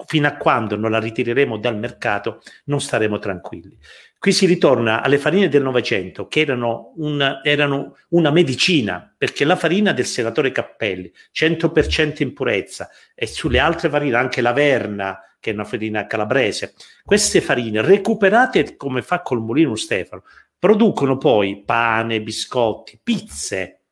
[0.06, 3.76] fino a, quando non la ritireremo dal mercato non staremo tranquilli.
[4.18, 9.56] Qui si ritorna alle farine del Novecento, che erano, un, erano, una medicina, perché la
[9.56, 15.50] farina del senatore Cappelli, 100% in purezza, e sulle altre farine, anche la Verna, che
[15.50, 16.72] è una farina calabrese,
[17.04, 20.22] queste farine recuperate come fa col mulino Stefano,
[20.66, 23.82] producono poi pane, biscotti, pizze,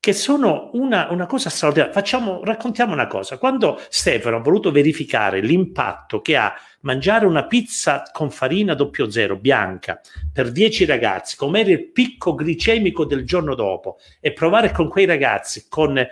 [0.00, 1.92] che sono una, una, cosa straordinaria.
[1.92, 3.36] Facciamo, raccontiamo una cosa.
[3.36, 10.00] Quando Stefano ha voluto verificare l'impatto che ha mangiare una pizza con farina 00 bianca
[10.32, 15.66] per 10 ragazzi, com'era il picco glicemico del giorno dopo, e provare con quei ragazzi
[15.68, 16.02] con,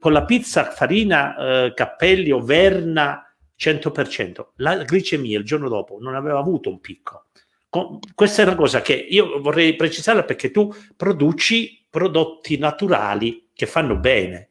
[0.00, 3.24] con la pizza farina eh, Cappelli o Verna
[3.56, 4.46] 100%.
[4.56, 7.26] La glicemia il giorno dopo non aveva avuto un picco.
[7.70, 13.66] Con, questa è una cosa che io vorrei precisare perché tu produci prodotti naturali che
[13.66, 14.48] fanno bene.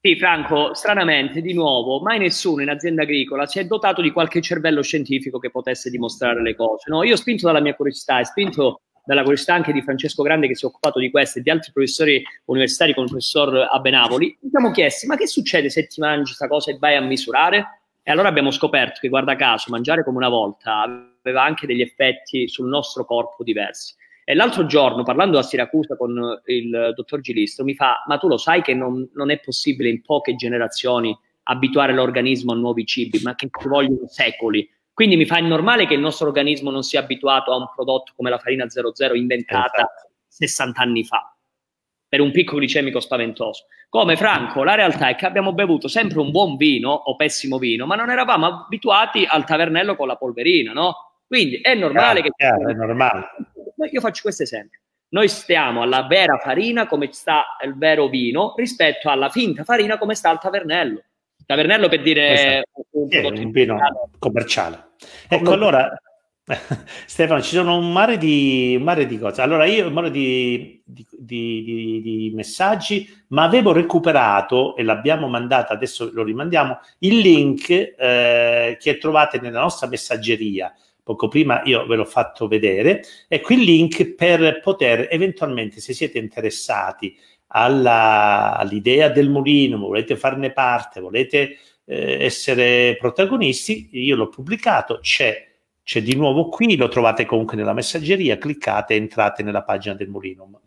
[0.00, 4.40] Sì, Franco, stranamente, di nuovo, mai nessuno in azienda agricola si è dotato di qualche
[4.40, 6.90] cervello scientifico che potesse dimostrare le cose.
[6.90, 7.02] No?
[7.02, 10.64] Io spinto dalla mia curiosità e spinto dalla curiosità anche di Francesco Grande che si
[10.64, 14.72] è occupato di questo e di altri professori universitari come il professor Abenavoli, ci siamo
[14.72, 17.80] chiesti ma che succede se ti mangi questa cosa e vai a misurare?
[18.02, 22.48] E allora abbiamo scoperto che, guarda caso, mangiare come una volta aveva anche degli effetti
[22.48, 23.94] sul nostro corpo diversi.
[24.24, 28.38] E l'altro giorno, parlando a Siracusa con il dottor Gilistro, mi fa: Ma tu lo
[28.38, 33.34] sai che non, non è possibile in poche generazioni abituare l'organismo a nuovi cibi, ma
[33.34, 34.68] che ci vogliono secoli.
[34.92, 38.12] Quindi mi fa: è normale che il nostro organismo non sia abituato a un prodotto
[38.16, 39.92] come la farina 00 inventata
[40.26, 41.36] 60 anni fa
[42.08, 43.66] per un picco glicemico spaventoso.
[43.88, 47.86] Come Franco, la realtà è che abbiamo bevuto sempre un buon vino o pessimo vino,
[47.86, 51.05] ma non eravamo abituati al tavernello con la polverina, no?
[51.26, 52.30] Quindi è normale chiaro, che...
[52.36, 53.26] Chiaro, è normale.
[53.90, 54.80] Io faccio questo esempio.
[55.08, 60.14] Noi stiamo alla vera farina come sta il vero vino rispetto alla finta farina come
[60.14, 61.02] sta il tavernello.
[61.44, 63.78] Tavernello per dire un, un vino
[64.18, 64.94] commerciale.
[65.28, 65.96] Ecco, allora,
[67.06, 69.42] Stefano, ci sono un mare di, un mare di cose.
[69.42, 76.10] Allora, io un mare di, di, di, messaggi, ma avevo recuperato e l'abbiamo mandato, adesso
[76.12, 80.72] lo rimandiamo, il link eh, che trovate nella nostra messaggeria
[81.06, 86.18] poco prima io ve l'ho fatto vedere, ecco il link per poter eventualmente, se siete
[86.18, 87.16] interessati
[87.48, 95.46] alla, all'idea del mulino, volete farne parte, volete eh, essere protagonisti, io l'ho pubblicato, c'è,
[95.84, 100.58] c'è di nuovo qui, lo trovate comunque nella messaggeria, cliccate entrate nella pagina del Mulinum.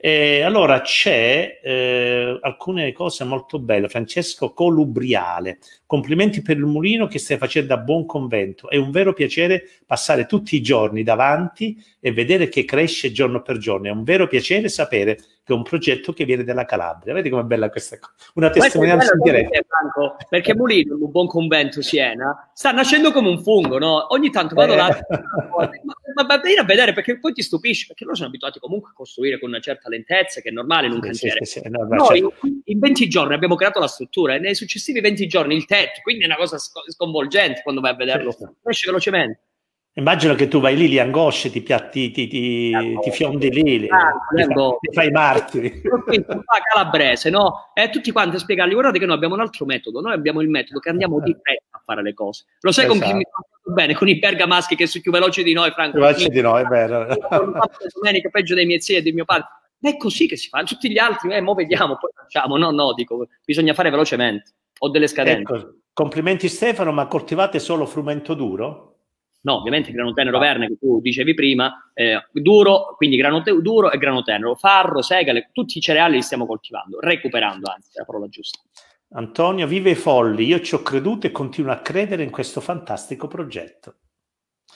[0.00, 3.88] E allora c'è eh, alcune cose molto belle.
[3.88, 8.70] Francesco Colubriale, complimenti per il mulino che stai facendo a buon convento.
[8.70, 13.58] È un vero piacere passare tutti i giorni davanti e vedere che cresce giorno per
[13.58, 13.88] giorno.
[13.88, 17.14] È un vero piacere sapere che è un progetto che viene dalla Calabria.
[17.14, 18.12] Vedi com'è bella questa cosa?
[18.34, 19.60] Una testimonianza in diretta.
[19.66, 24.12] Franco, perché Mulino, un buon convento Siena, sta nascendo come un fungo, no?
[24.12, 24.76] Ogni tanto vado eh.
[24.76, 28.90] là, ma, ma, vieni a vedere perché poi ti stupisci, perché loro sono abituati comunque
[28.90, 31.44] a costruire con una certa lentezza che è normale in un sì, cantiere.
[31.46, 32.46] Sì, sì, no, Noi certo.
[32.46, 36.00] in, in 20 giorni abbiamo creato la struttura e nei successivi 20 giorni il tetto,
[36.02, 38.32] quindi è una cosa sconvolgente quando vai a vederlo.
[38.32, 38.56] Certo.
[38.62, 39.40] Cresce velocemente.
[39.98, 44.12] Immagino che tu vai lì, li angosci, ti, piatti, ti, ti, ti fiondi lì, ah,
[44.32, 45.82] ti, fai, fai martiri.
[46.72, 47.72] calabrese, no?
[47.74, 50.48] E tutti quanti a spiegargli, guardate che noi abbiamo un altro metodo, noi abbiamo il
[50.48, 52.44] metodo che andiamo di fretta a fare le cose.
[52.60, 53.00] Lo sai esatto.
[53.00, 53.94] con chi mi fa bene?
[53.96, 55.96] Con i bergamaschi che sono più veloci di noi, Franco.
[55.96, 57.06] Più veloci di noi, è vero.
[57.94, 59.48] Domenica peggio dei miei zii e di mio padre.
[59.80, 62.56] È così che si fa, tutti gli altri, eh, mo vediamo, poi facciamo.
[62.56, 64.52] No, no, dico, bisogna fare velocemente.
[64.78, 65.52] Ho delle scadenze.
[65.52, 68.87] Ecco, complimenti Stefano, ma coltivate solo frumento duro?
[69.48, 73.90] No, ovviamente grano tenero verne che tu dicevi prima, eh, duro, quindi grano te- duro
[73.90, 78.04] e grano tenero, farro, segale, tutti i cereali li stiamo coltivando, recuperando, anzi, è la
[78.04, 78.58] parola giusta.
[79.12, 83.26] Antonio, vive i folli, io ci ho creduto e continuo a credere in questo fantastico
[83.26, 83.94] progetto.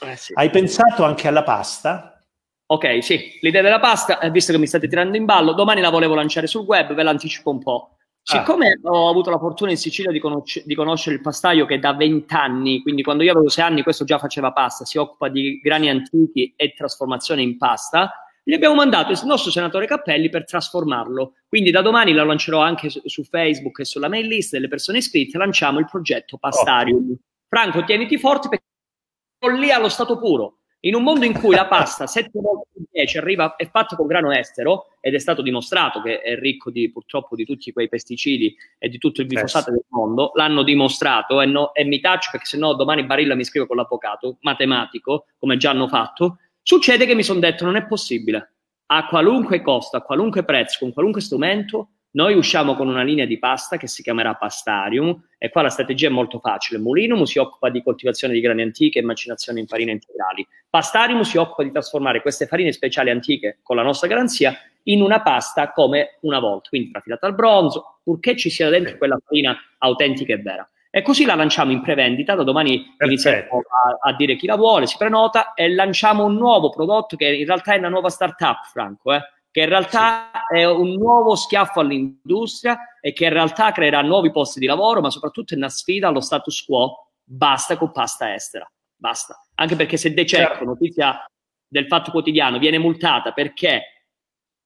[0.01, 0.33] Eh sì.
[0.35, 2.19] Hai pensato anche alla pasta?
[2.65, 5.91] Ok, sì, l'idea della pasta, eh, visto che mi state tirando in ballo, domani la
[5.91, 7.97] volevo lanciare sul web, ve l'anticipo un po'.
[8.25, 8.89] Siccome ah.
[8.89, 12.81] ho avuto la fortuna in Sicilia di, conosc- di, conoscere il pastaio che da vent'anni,
[12.81, 16.53] quindi quando io avevo sei anni questo già faceva pasta, si occupa di grani antichi
[16.55, 21.33] e trasformazione in pasta, gli abbiamo mandato il nostro senatore Cappelli per trasformarlo.
[21.47, 24.99] Quindi da domani la lancerò anche su, su Facebook e sulla mail list delle persone
[24.99, 27.11] iscritte, lanciamo il progetto Pastarium.
[27.11, 27.17] Oh.
[27.47, 30.59] Franco, tieniti forti perché lì allo stato puro.
[30.85, 34.05] In un mondo in cui la pasta 7 volte su 10 arriva, è fatta con
[34.05, 38.53] grano estero ed è stato dimostrato che è ricco di, purtroppo di tutti quei pesticidi
[38.77, 42.47] e di tutto il glifosato del mondo, l'hanno dimostrato e, no, e mi taccio perché
[42.47, 47.15] se no domani Barilla mi scrive con l'avvocato matematico, come già hanno fatto, succede che
[47.15, 48.55] mi sono detto non è possibile.
[48.87, 53.39] A qualunque costo, a qualunque prezzo, con qualunque strumento, noi usciamo con una linea di
[53.39, 56.79] pasta che si chiamerà Pastarium e qua la strategia è molto facile.
[56.79, 60.45] Mulinum si occupa di coltivazione di grani antiche e macinazione in farine integrali.
[60.69, 65.23] Pastarium si occupa di trasformare queste farine speciali antiche con la nostra garanzia in una
[65.23, 70.33] pasta come una volta, quindi trafilata al bronzo, purché ci sia dentro quella farina autentica
[70.33, 70.69] e vera.
[70.91, 74.85] E così la lanciamo in prevendita, da domani iniziamo a, a, dire chi la vuole,
[74.85, 79.13] si prenota e lanciamo un nuovo prodotto che in realtà è una nuova startup, Franco,
[79.13, 79.21] eh?
[79.53, 84.59] Che in realtà è un nuovo schiaffo all'industria e che in realtà creerà nuovi posti
[84.59, 87.11] di lavoro, ma soprattutto è una sfida allo status quo.
[87.23, 89.39] Basta con pasta estera, basta.
[89.53, 90.65] Anche perché se De Cecco, certo.
[90.65, 91.23] notizia
[91.67, 94.07] del Fatto Quotidiano, viene multata perché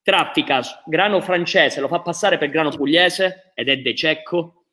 [0.02, 4.68] traffica grano francese, lo fa passare per grano pugliese ed è De Cecco,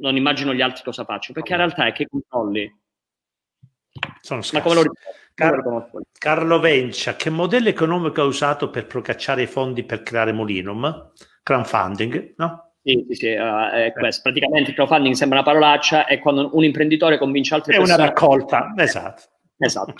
[0.00, 2.76] non immagino gli altri cosa facciano, perché in realtà è che controlli.
[4.20, 4.68] Sono scarsi.
[4.68, 4.92] Ma come lo,
[5.34, 11.12] Car- Carlo Vencia, che modello economico ha usato per procacciare i fondi per creare Molinum?
[11.42, 12.74] Crowdfunding, no?
[12.82, 14.22] Sì, sì, sì è questo.
[14.22, 17.98] praticamente il crowdfunding sembra una parolaccia, è quando un imprenditore convince altre è persone.
[17.98, 19.22] È una raccolta, esatto.
[19.58, 19.94] Esatto.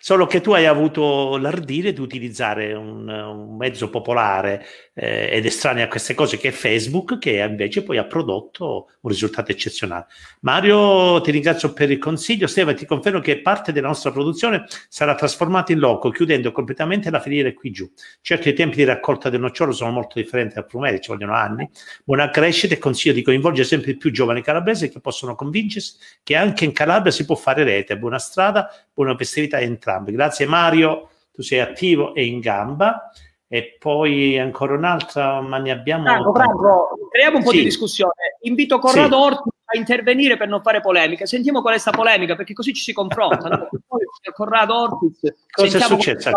[0.00, 4.64] Solo che tu hai avuto l'ardire di utilizzare un, un mezzo popolare
[4.94, 9.10] eh, ed estraneo a queste cose che è Facebook, che invece poi ha prodotto un
[9.10, 10.06] risultato eccezionale.
[10.40, 12.46] Mario, ti ringrazio per il consiglio.
[12.46, 17.20] Stefano, ti confermo che parte della nostra produzione sarà trasformata in loco, chiudendo completamente la
[17.20, 17.90] filiera qui giù.
[18.20, 21.68] Certo, i tempi di raccolta del nocciolo sono molto differenti dal prumere, ci vogliono anni.
[22.04, 26.64] Buona crescita e consiglio di coinvolgere sempre più giovani calabresi che possono convincersi che anche
[26.64, 27.98] in Calabria si può fare rete.
[27.98, 30.12] Buona strada, buona festività a entrambi.
[30.12, 33.10] Grazie Mario, tu sei attivo e in gamba.
[33.52, 36.04] E poi ancora un'altra, ma ne abbiamo...
[36.04, 37.58] Franco, Franco, creiamo un po' sì.
[37.58, 38.36] di discussione.
[38.42, 39.22] Invito Corrado sì.
[39.22, 41.26] Orti a intervenire per non fare polemica.
[41.26, 43.68] Sentiamo qual è questa polemica, perché così ci si confronta.
[44.34, 45.34] Corrado Ortiz...
[45.50, 46.30] Cosa è successo?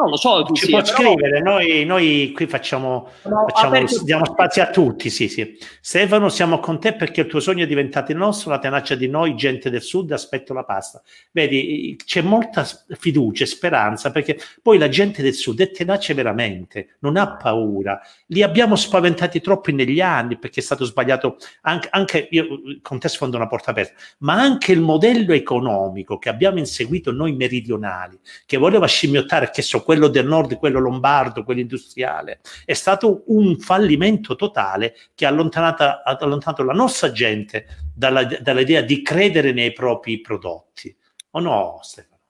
[0.00, 1.10] Non lo so, tu ci sia, può però...
[1.10, 5.58] scrivere, noi, noi, qui facciamo, no, facciamo diamo spazio a tutti, sì, sì.
[5.82, 9.08] Stefano, siamo con te perché il tuo sogno è diventato il nostro, la tenacia di
[9.08, 11.02] noi, gente del sud, aspetto la pasta.
[11.32, 12.66] Vedi, c'è molta
[12.98, 18.00] fiducia e speranza perché poi la gente del sud è tenace veramente, non ha paura.
[18.28, 22.46] Li abbiamo spaventati troppo negli anni perché è stato sbagliato anche, anche io
[22.80, 27.34] con te sfondo una porta aperta, ma anche il modello economico che abbiamo inseguito noi
[27.34, 33.24] meridionali, che voleva scimmiottare, che so, quello del nord, quello lombardo, quello industriale, è stato
[33.26, 40.20] un fallimento totale che ha allontanato, la nostra gente dalla, dall'idea di credere nei propri
[40.20, 40.96] prodotti.
[41.30, 42.20] O no, Stefano?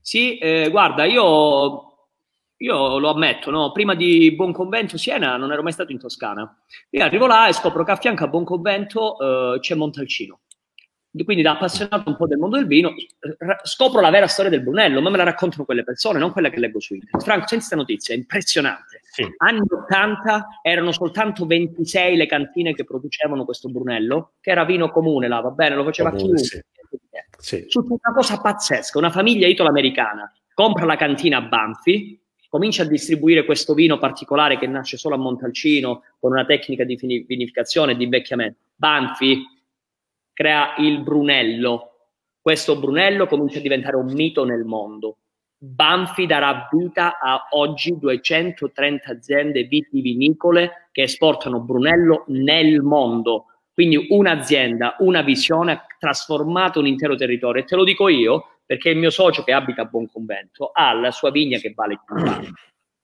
[0.00, 1.90] Sì, eh, guarda, io
[2.56, 3.70] io lo ammetto, no?
[3.72, 6.56] prima di Buon Convento Siena non ero mai stato in Toscana.
[6.90, 9.18] Io arrivo là e scopro che a fianco a Buon Convento
[9.54, 10.38] eh, c'è Montalcino
[11.22, 12.92] quindi da appassionato un po' del mondo del vino,
[13.62, 16.58] scopro la vera storia del Brunello, ma me la raccontano quelle persone, non quella che
[16.58, 17.22] leggo su internet.
[17.22, 19.00] Franco, senti questa notizia, è impressionante.
[19.02, 19.24] Sì.
[19.36, 25.28] Anni 80 erano soltanto 26 le cantine che producevano questo Brunello, che era vino comune
[25.28, 26.38] là, va bene, lo faceva chiunque.
[26.38, 26.62] Sì.
[27.38, 27.66] Sì.
[27.72, 33.74] una cosa pazzesca, una famiglia italo-americana compra la cantina a Banfi, comincia a distribuire questo
[33.74, 36.96] vino particolare che nasce solo a Montalcino con una tecnica di
[37.26, 38.60] vinificazione e di invecchiamento.
[38.76, 39.44] Banfi,
[40.34, 41.90] crea il Brunello.
[42.40, 45.18] Questo Brunello comincia a diventare un mito nel mondo.
[45.56, 53.46] Banfi darà vita a oggi 230 aziende vitivinicole che esportano Brunello nel mondo.
[53.72, 57.62] Quindi un'azienda, una visione ha trasformato un intero territorio.
[57.62, 60.92] E te lo dico io perché il mio socio che abita a Buon Convento ha
[60.92, 62.52] la sua vigna che vale 50.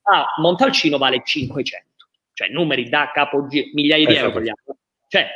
[0.02, 1.86] A Montalcino vale 500.
[2.34, 4.42] Cioè numeri da capo migliaia di euro.
[5.08, 5.28] Cioè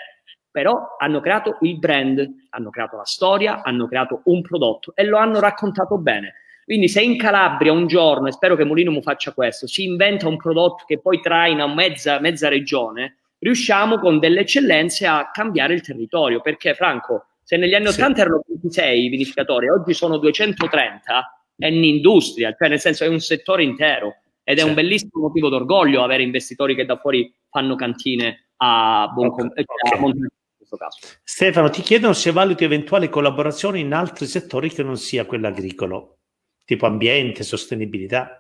[0.55, 5.19] però hanno creato il brand, hanno creato la storia, hanno creato un prodotto e lo
[5.19, 6.35] hanno raccontato bene.
[6.65, 10.37] Quindi se in Calabria un giorno, e spero che Molino faccia questo, si inventa un
[10.37, 16.41] prodotto che poi traina mezza, mezza regione, riusciamo con delle eccellenze a cambiare il territorio.
[16.41, 18.21] Perché Franco, se negli anni 80 sì.
[18.21, 24.19] erano 26 vinificatori, oggi sono 230, è un'industria, cioè nel senso è un settore intero
[24.45, 24.69] ed è sì.
[24.69, 29.39] un bellissimo motivo d'orgoglio avere investitori che da fuori fanno cantine a buon okay.
[29.41, 30.29] Com- cioè, okay
[30.67, 30.99] questo caso.
[31.23, 36.19] Stefano, ti chiedono se valuti eventuali collaborazioni in altri settori che non sia quello agricolo,
[36.65, 38.39] tipo ambiente, sostenibilità.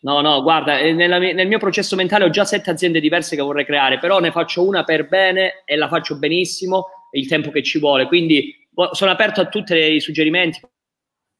[0.00, 3.42] No, no, guarda, eh, nella, nel mio processo mentale ho già sette aziende diverse che
[3.42, 7.62] vorrei creare, però ne faccio una per bene e la faccio benissimo il tempo che
[7.62, 8.06] ci vuole.
[8.06, 10.60] Quindi boh, sono aperto a tutti i suggerimenti,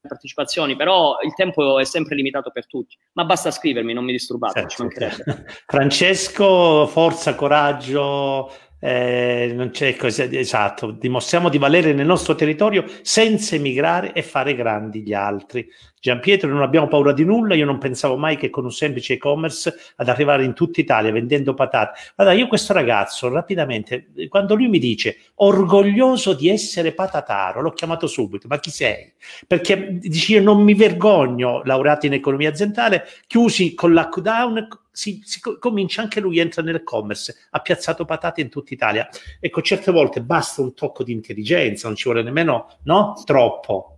[0.07, 2.97] partecipazioni, però il tempo è sempre limitato per tutti.
[3.13, 4.65] Ma basta scrivermi, non mi disturbate.
[4.67, 8.49] Certo, Francesco, forza, coraggio,
[8.85, 14.55] eh, non c'è cosa esatto, dimostriamo di valere nel nostro territorio senza emigrare e fare
[14.55, 15.65] grandi gli altri.
[16.01, 19.73] Giampietro, non abbiamo paura di nulla, io non pensavo mai che con un semplice e-commerce
[19.95, 21.97] ad arrivare in tutta Italia vendendo patate.
[22.13, 28.05] Guarda, io questo ragazzo rapidamente, quando lui mi dice orgoglioso di essere patataro, l'ho chiamato
[28.05, 29.13] subito, ma chi sei?
[29.47, 35.41] Perché dice io non mi vergogno, laureato in economia aziendale, chiusi con lockdown, si, si,
[35.59, 39.09] comincia anche lui, entra nel commerce, ha piazzato patate in tutta Italia.
[39.39, 43.19] Ecco, certe volte basta un tocco di intelligenza, non ci vuole nemmeno, no?
[43.25, 43.97] Troppo.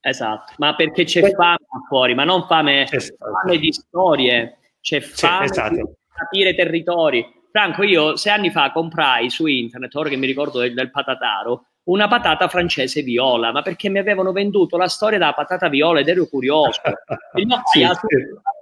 [0.00, 1.56] Esatto, ma perché c'è fame
[1.88, 3.32] fuori, ma non fame, esatto.
[3.42, 5.74] fame di storie, c'è fame sì, esatto.
[5.74, 5.82] di
[6.14, 7.40] capire territori.
[7.50, 11.68] Franco, io sei anni fa comprai su internet, ora che mi ricordo del, del patataro,
[11.84, 16.08] una patata francese viola, ma perché mi avevano venduto la storia della patata viola ed
[16.08, 16.80] ero curioso.
[17.44, 18.16] no, sì, sì.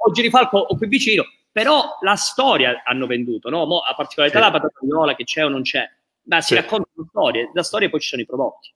[0.06, 3.66] Oggi rifalco qui vicino, però la storia hanno venduto, no?
[3.66, 4.44] Mo, a particolarità sì.
[4.44, 5.88] la patata viola che c'è o non c'è,
[6.24, 6.54] ma si sì.
[6.54, 8.72] raccontano storie, da storie poi ci sono i prodotti.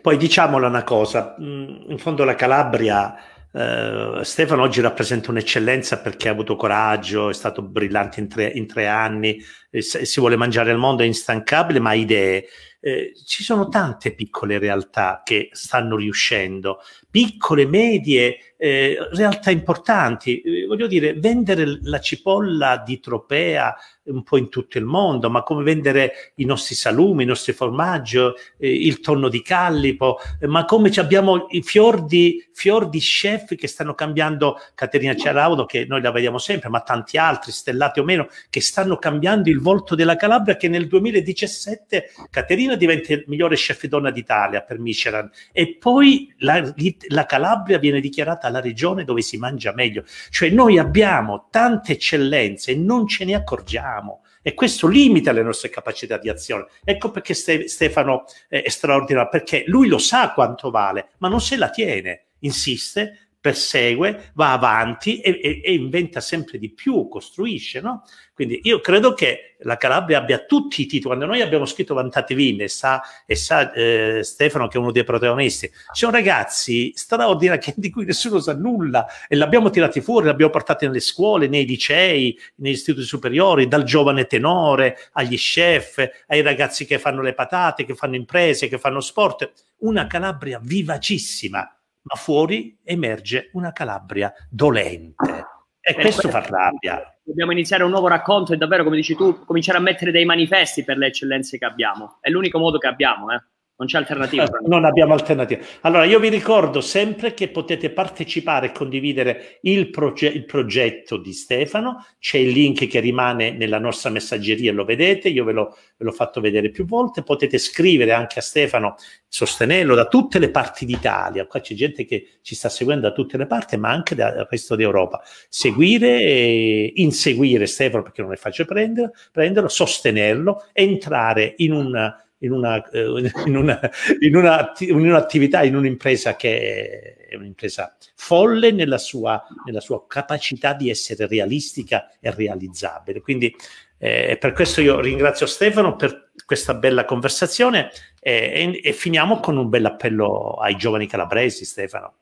[0.00, 3.16] Poi diciamola una cosa, in fondo la Calabria
[3.56, 8.66] Uh, Stefano oggi rappresenta un'eccellenza perché ha avuto coraggio, è stato brillante in tre, in
[8.66, 12.44] tre anni, eh, si vuole mangiare il mondo, è instancabile, ma ha idee.
[12.86, 16.78] Eh, ci sono tante piccole realtà che stanno riuscendo,
[17.10, 20.40] piccole, medie, eh, realtà importanti.
[20.40, 23.74] Eh, voglio dire, vendere la cipolla di Tropea
[24.06, 28.18] un po' in tutto il mondo, ma come vendere i nostri salumi, i nostri formaggi,
[28.18, 33.54] eh, il tonno di callipo, eh, ma come abbiamo i fior di, fior di chef
[33.54, 38.04] che stanno cambiando, Caterina Ciaraudo, che noi la vediamo sempre, ma tanti altri, stellati o
[38.04, 43.56] meno, che stanno cambiando il volto della Calabria, che nel 2017 Caterina diventa il migliore
[43.56, 46.72] chef donna d'Italia per Michelin, e poi la,
[47.08, 50.04] la Calabria viene dichiarata la regione dove si mangia meglio.
[50.30, 55.70] Cioè noi abbiamo tante eccellenze e non ce ne accorgiamo e questo limita le nostre
[55.70, 56.66] capacità di azione.
[56.84, 61.56] Ecco perché Ste- Stefano è straordinario, perché lui lo sa quanto vale, ma non se
[61.56, 68.02] la tiene, insiste, persegue, va avanti e, e, e, inventa sempre di più, costruisce, no?
[68.34, 71.14] Quindi io credo che la Calabria abbia tutti i titoli.
[71.14, 75.04] Quando noi abbiamo scritto Vantate e sa, e sa eh, Stefano che è uno dei
[75.04, 80.50] protagonisti, ci sono ragazzi straordinari di cui nessuno sa nulla e l'abbiamo tirati fuori, l'abbiamo
[80.50, 86.84] portati nelle scuole, nei licei, negli istituti superiori, dal giovane tenore agli chef, ai ragazzi
[86.84, 89.52] che fanno le patate, che fanno imprese, che fanno sport.
[89.78, 91.75] Una Calabria vivacissima
[92.06, 95.44] ma fuori emerge una Calabria dolente.
[95.80, 97.00] E questo fa rabbia.
[97.22, 100.84] Dobbiamo iniziare un nuovo racconto e davvero, come dici tu, cominciare a mettere dei manifesti
[100.84, 102.18] per le eccellenze che abbiamo.
[102.20, 103.42] È l'unico modo che abbiamo, eh?
[103.78, 104.44] Non c'è alternativa.
[104.44, 105.62] Eh, non abbiamo alternativa.
[105.82, 111.34] Allora, io vi ricordo sempre che potete partecipare e condividere il, proge- il, progetto di
[111.34, 112.06] Stefano.
[112.18, 116.12] C'è il link che rimane nella nostra messaggeria, lo vedete, io ve, lo, ve l'ho
[116.12, 117.22] fatto vedere più volte.
[117.22, 118.94] Potete scrivere anche a Stefano,
[119.28, 121.46] sostenerlo da tutte le parti d'Italia.
[121.46, 124.74] Qua c'è gente che ci sta seguendo da tutte le parti, ma anche dal resto
[124.74, 125.20] d'Europa.
[125.50, 132.52] Seguire, e inseguire Stefano perché non è facile prendere, prenderlo, sostenerlo, entrare in un in,
[132.52, 133.80] una, eh, in, una,
[134.20, 140.72] in, una, in un'attività, in un'impresa che è un'impresa folle nella sua, nella sua capacità
[140.74, 143.20] di essere realistica e realizzabile.
[143.20, 143.54] Quindi
[143.98, 149.56] eh, per questo io ringrazio Stefano per questa bella conversazione e, e, e finiamo con
[149.56, 152.14] un bel appello ai giovani calabresi, Stefano.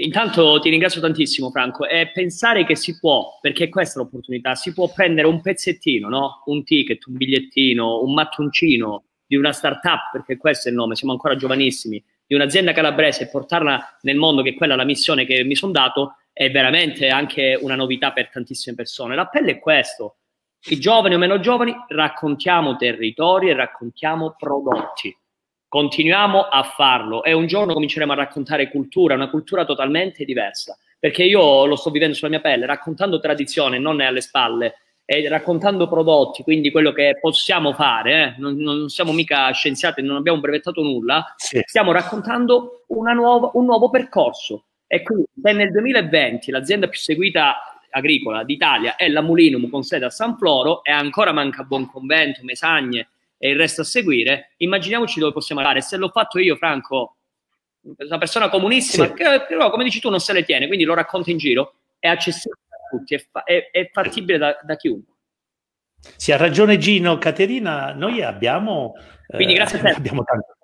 [0.00, 4.72] Intanto ti ringrazio tantissimo Franco e pensare che si può, perché questa è l'opportunità, si
[4.72, 6.42] può prendere un pezzettino, no?
[6.46, 11.12] un ticket, un bigliettino, un mattoncino di una startup, perché questo è il nome, siamo
[11.12, 15.42] ancora giovanissimi, di un'azienda calabrese e portarla nel mondo, che è quella la missione che
[15.42, 19.16] mi sono dato, è veramente anche una novità per tantissime persone.
[19.16, 20.18] L'appello è questo,
[20.68, 25.16] i giovani o meno giovani, raccontiamo territori e raccontiamo prodotti
[25.68, 31.24] Continuiamo a farlo e un giorno cominceremo a raccontare cultura, una cultura totalmente diversa, perché
[31.24, 35.88] io lo sto vivendo sulla mia pelle, raccontando tradizione, non è alle spalle, e raccontando
[35.88, 38.34] prodotti, quindi quello che possiamo fare, eh?
[38.40, 41.62] non, non, siamo mica scienziati, non abbiamo brevettato nulla, sì.
[41.64, 44.64] stiamo raccontando nuova, un nuovo percorso.
[44.86, 47.56] E quindi se nel 2020 l'azienda più seguita
[47.90, 53.08] agricola d'Italia è la Mulinum con sede a San Floro e ancora manca Buonconvento, Mesagne,
[53.38, 55.80] e il resto a seguire, immaginiamoci dove possiamo andare.
[55.80, 57.16] Se l'ho fatto io, Franco,
[57.80, 59.12] una persona comunissima, sì.
[59.14, 62.08] che però, come dici tu, non se le tiene, quindi lo racconto in giro, è
[62.08, 65.14] accessibile a tutti, è, fa- è, è fattibile da, da, chiunque.
[66.16, 68.94] Sì, ha ragione Gino, Caterina, noi abbiamo...
[69.26, 69.90] Quindi grazie eh, a te.
[69.98, 70.57] Abbiamo tanto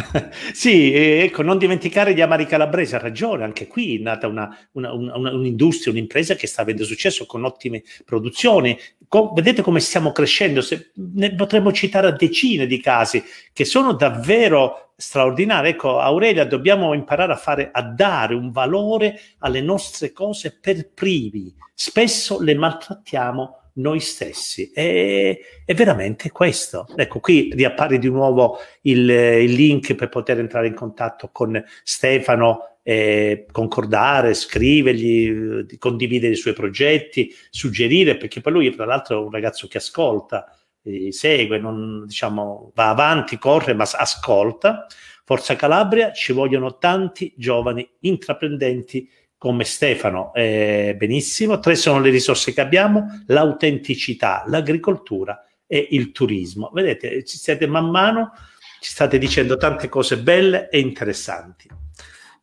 [0.52, 4.92] sì, ecco, non dimenticare gli amari calabresi, ha ragione, anche qui è nata una, una,
[4.92, 8.78] una, un'industria, un'impresa che sta avendo successo con ottime produzioni.
[9.08, 13.22] Com- vedete come stiamo crescendo, Se, ne potremmo citare decine di casi
[13.52, 15.70] che sono davvero straordinari.
[15.70, 21.54] Ecco, Aurelia, dobbiamo imparare a fare, a dare un valore alle nostre cose per privi.
[21.74, 24.70] Spesso le maltrattiamo noi stessi.
[24.72, 26.86] È, è, veramente questo.
[26.96, 32.78] Ecco, qui riappare di nuovo il, il, link per poter entrare in contatto con Stefano,
[32.82, 39.30] eh, concordare, scrivergli, condividere i suoi progetti, suggerire, perché poi lui, tra l'altro, è un
[39.30, 40.52] ragazzo che ascolta,
[40.82, 44.86] eh, segue, non, diciamo, va avanti, corre, ma ascolta.
[45.24, 49.08] Forza Calabria, ci vogliono tanti giovani intraprendenti
[49.40, 51.60] come Stefano, eh, benissimo.
[51.60, 56.70] Tre sono le risorse che abbiamo, l'autenticità, l'agricoltura e il turismo.
[56.74, 58.32] Vedete, ci siete man mano,
[58.80, 61.70] ci state dicendo tante cose belle e interessanti.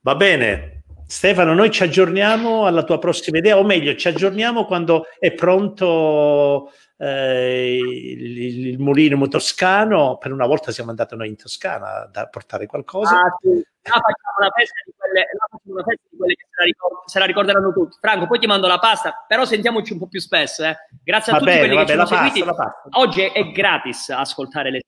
[0.02, 5.06] Va bene, Stefano, noi ci aggiorniamo alla tua prossima idea, o meglio, ci aggiorniamo quando
[5.20, 12.10] è pronto eh, il, il Mulinum toscano, per una volta siamo andati noi in Toscana
[12.12, 13.20] a portare qualcosa.
[13.20, 13.50] Ah, sì.
[13.88, 15.26] Là facciamo una festa di quelle,
[15.64, 17.98] una festa di quelle che se la, ricord- se la, ricorderanno tutti.
[18.02, 20.66] Franco, poi ti mando la pasta, però sentiamoci un po' più spesso.
[20.66, 20.76] Eh.
[21.04, 22.44] Grazie a va tutti bene, quelli che ci hanno seguiti.
[22.92, 24.82] Oggi è gratis ascoltare le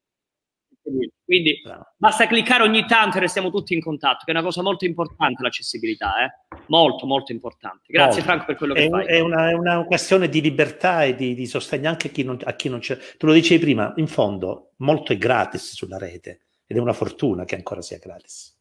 [1.25, 1.93] quindi Bravo.
[1.97, 5.43] basta cliccare ogni tanto e restiamo tutti in contatto, che è una cosa molto importante
[5.43, 6.57] l'accessibilità, eh?
[6.67, 7.83] molto molto importante.
[7.87, 8.25] Grazie molto.
[8.25, 9.05] Franco per quello che è, fai.
[9.05, 12.37] È una, è una, questione di libertà e di, di sostegno anche a chi, non,
[12.43, 12.97] a chi non c'è.
[13.17, 17.45] Tu lo dicevi prima, in fondo molto è gratis sulla rete ed è una fortuna
[17.45, 18.57] che ancora sia gratis.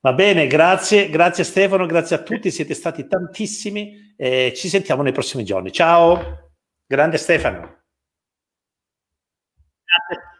[0.00, 5.12] Va bene, grazie, grazie Stefano, grazie a tutti, siete stati tantissimi e ci sentiamo nei
[5.12, 5.72] prossimi giorni.
[5.72, 6.52] Ciao,
[6.86, 7.84] grande Stefano.
[9.82, 10.35] Grazie.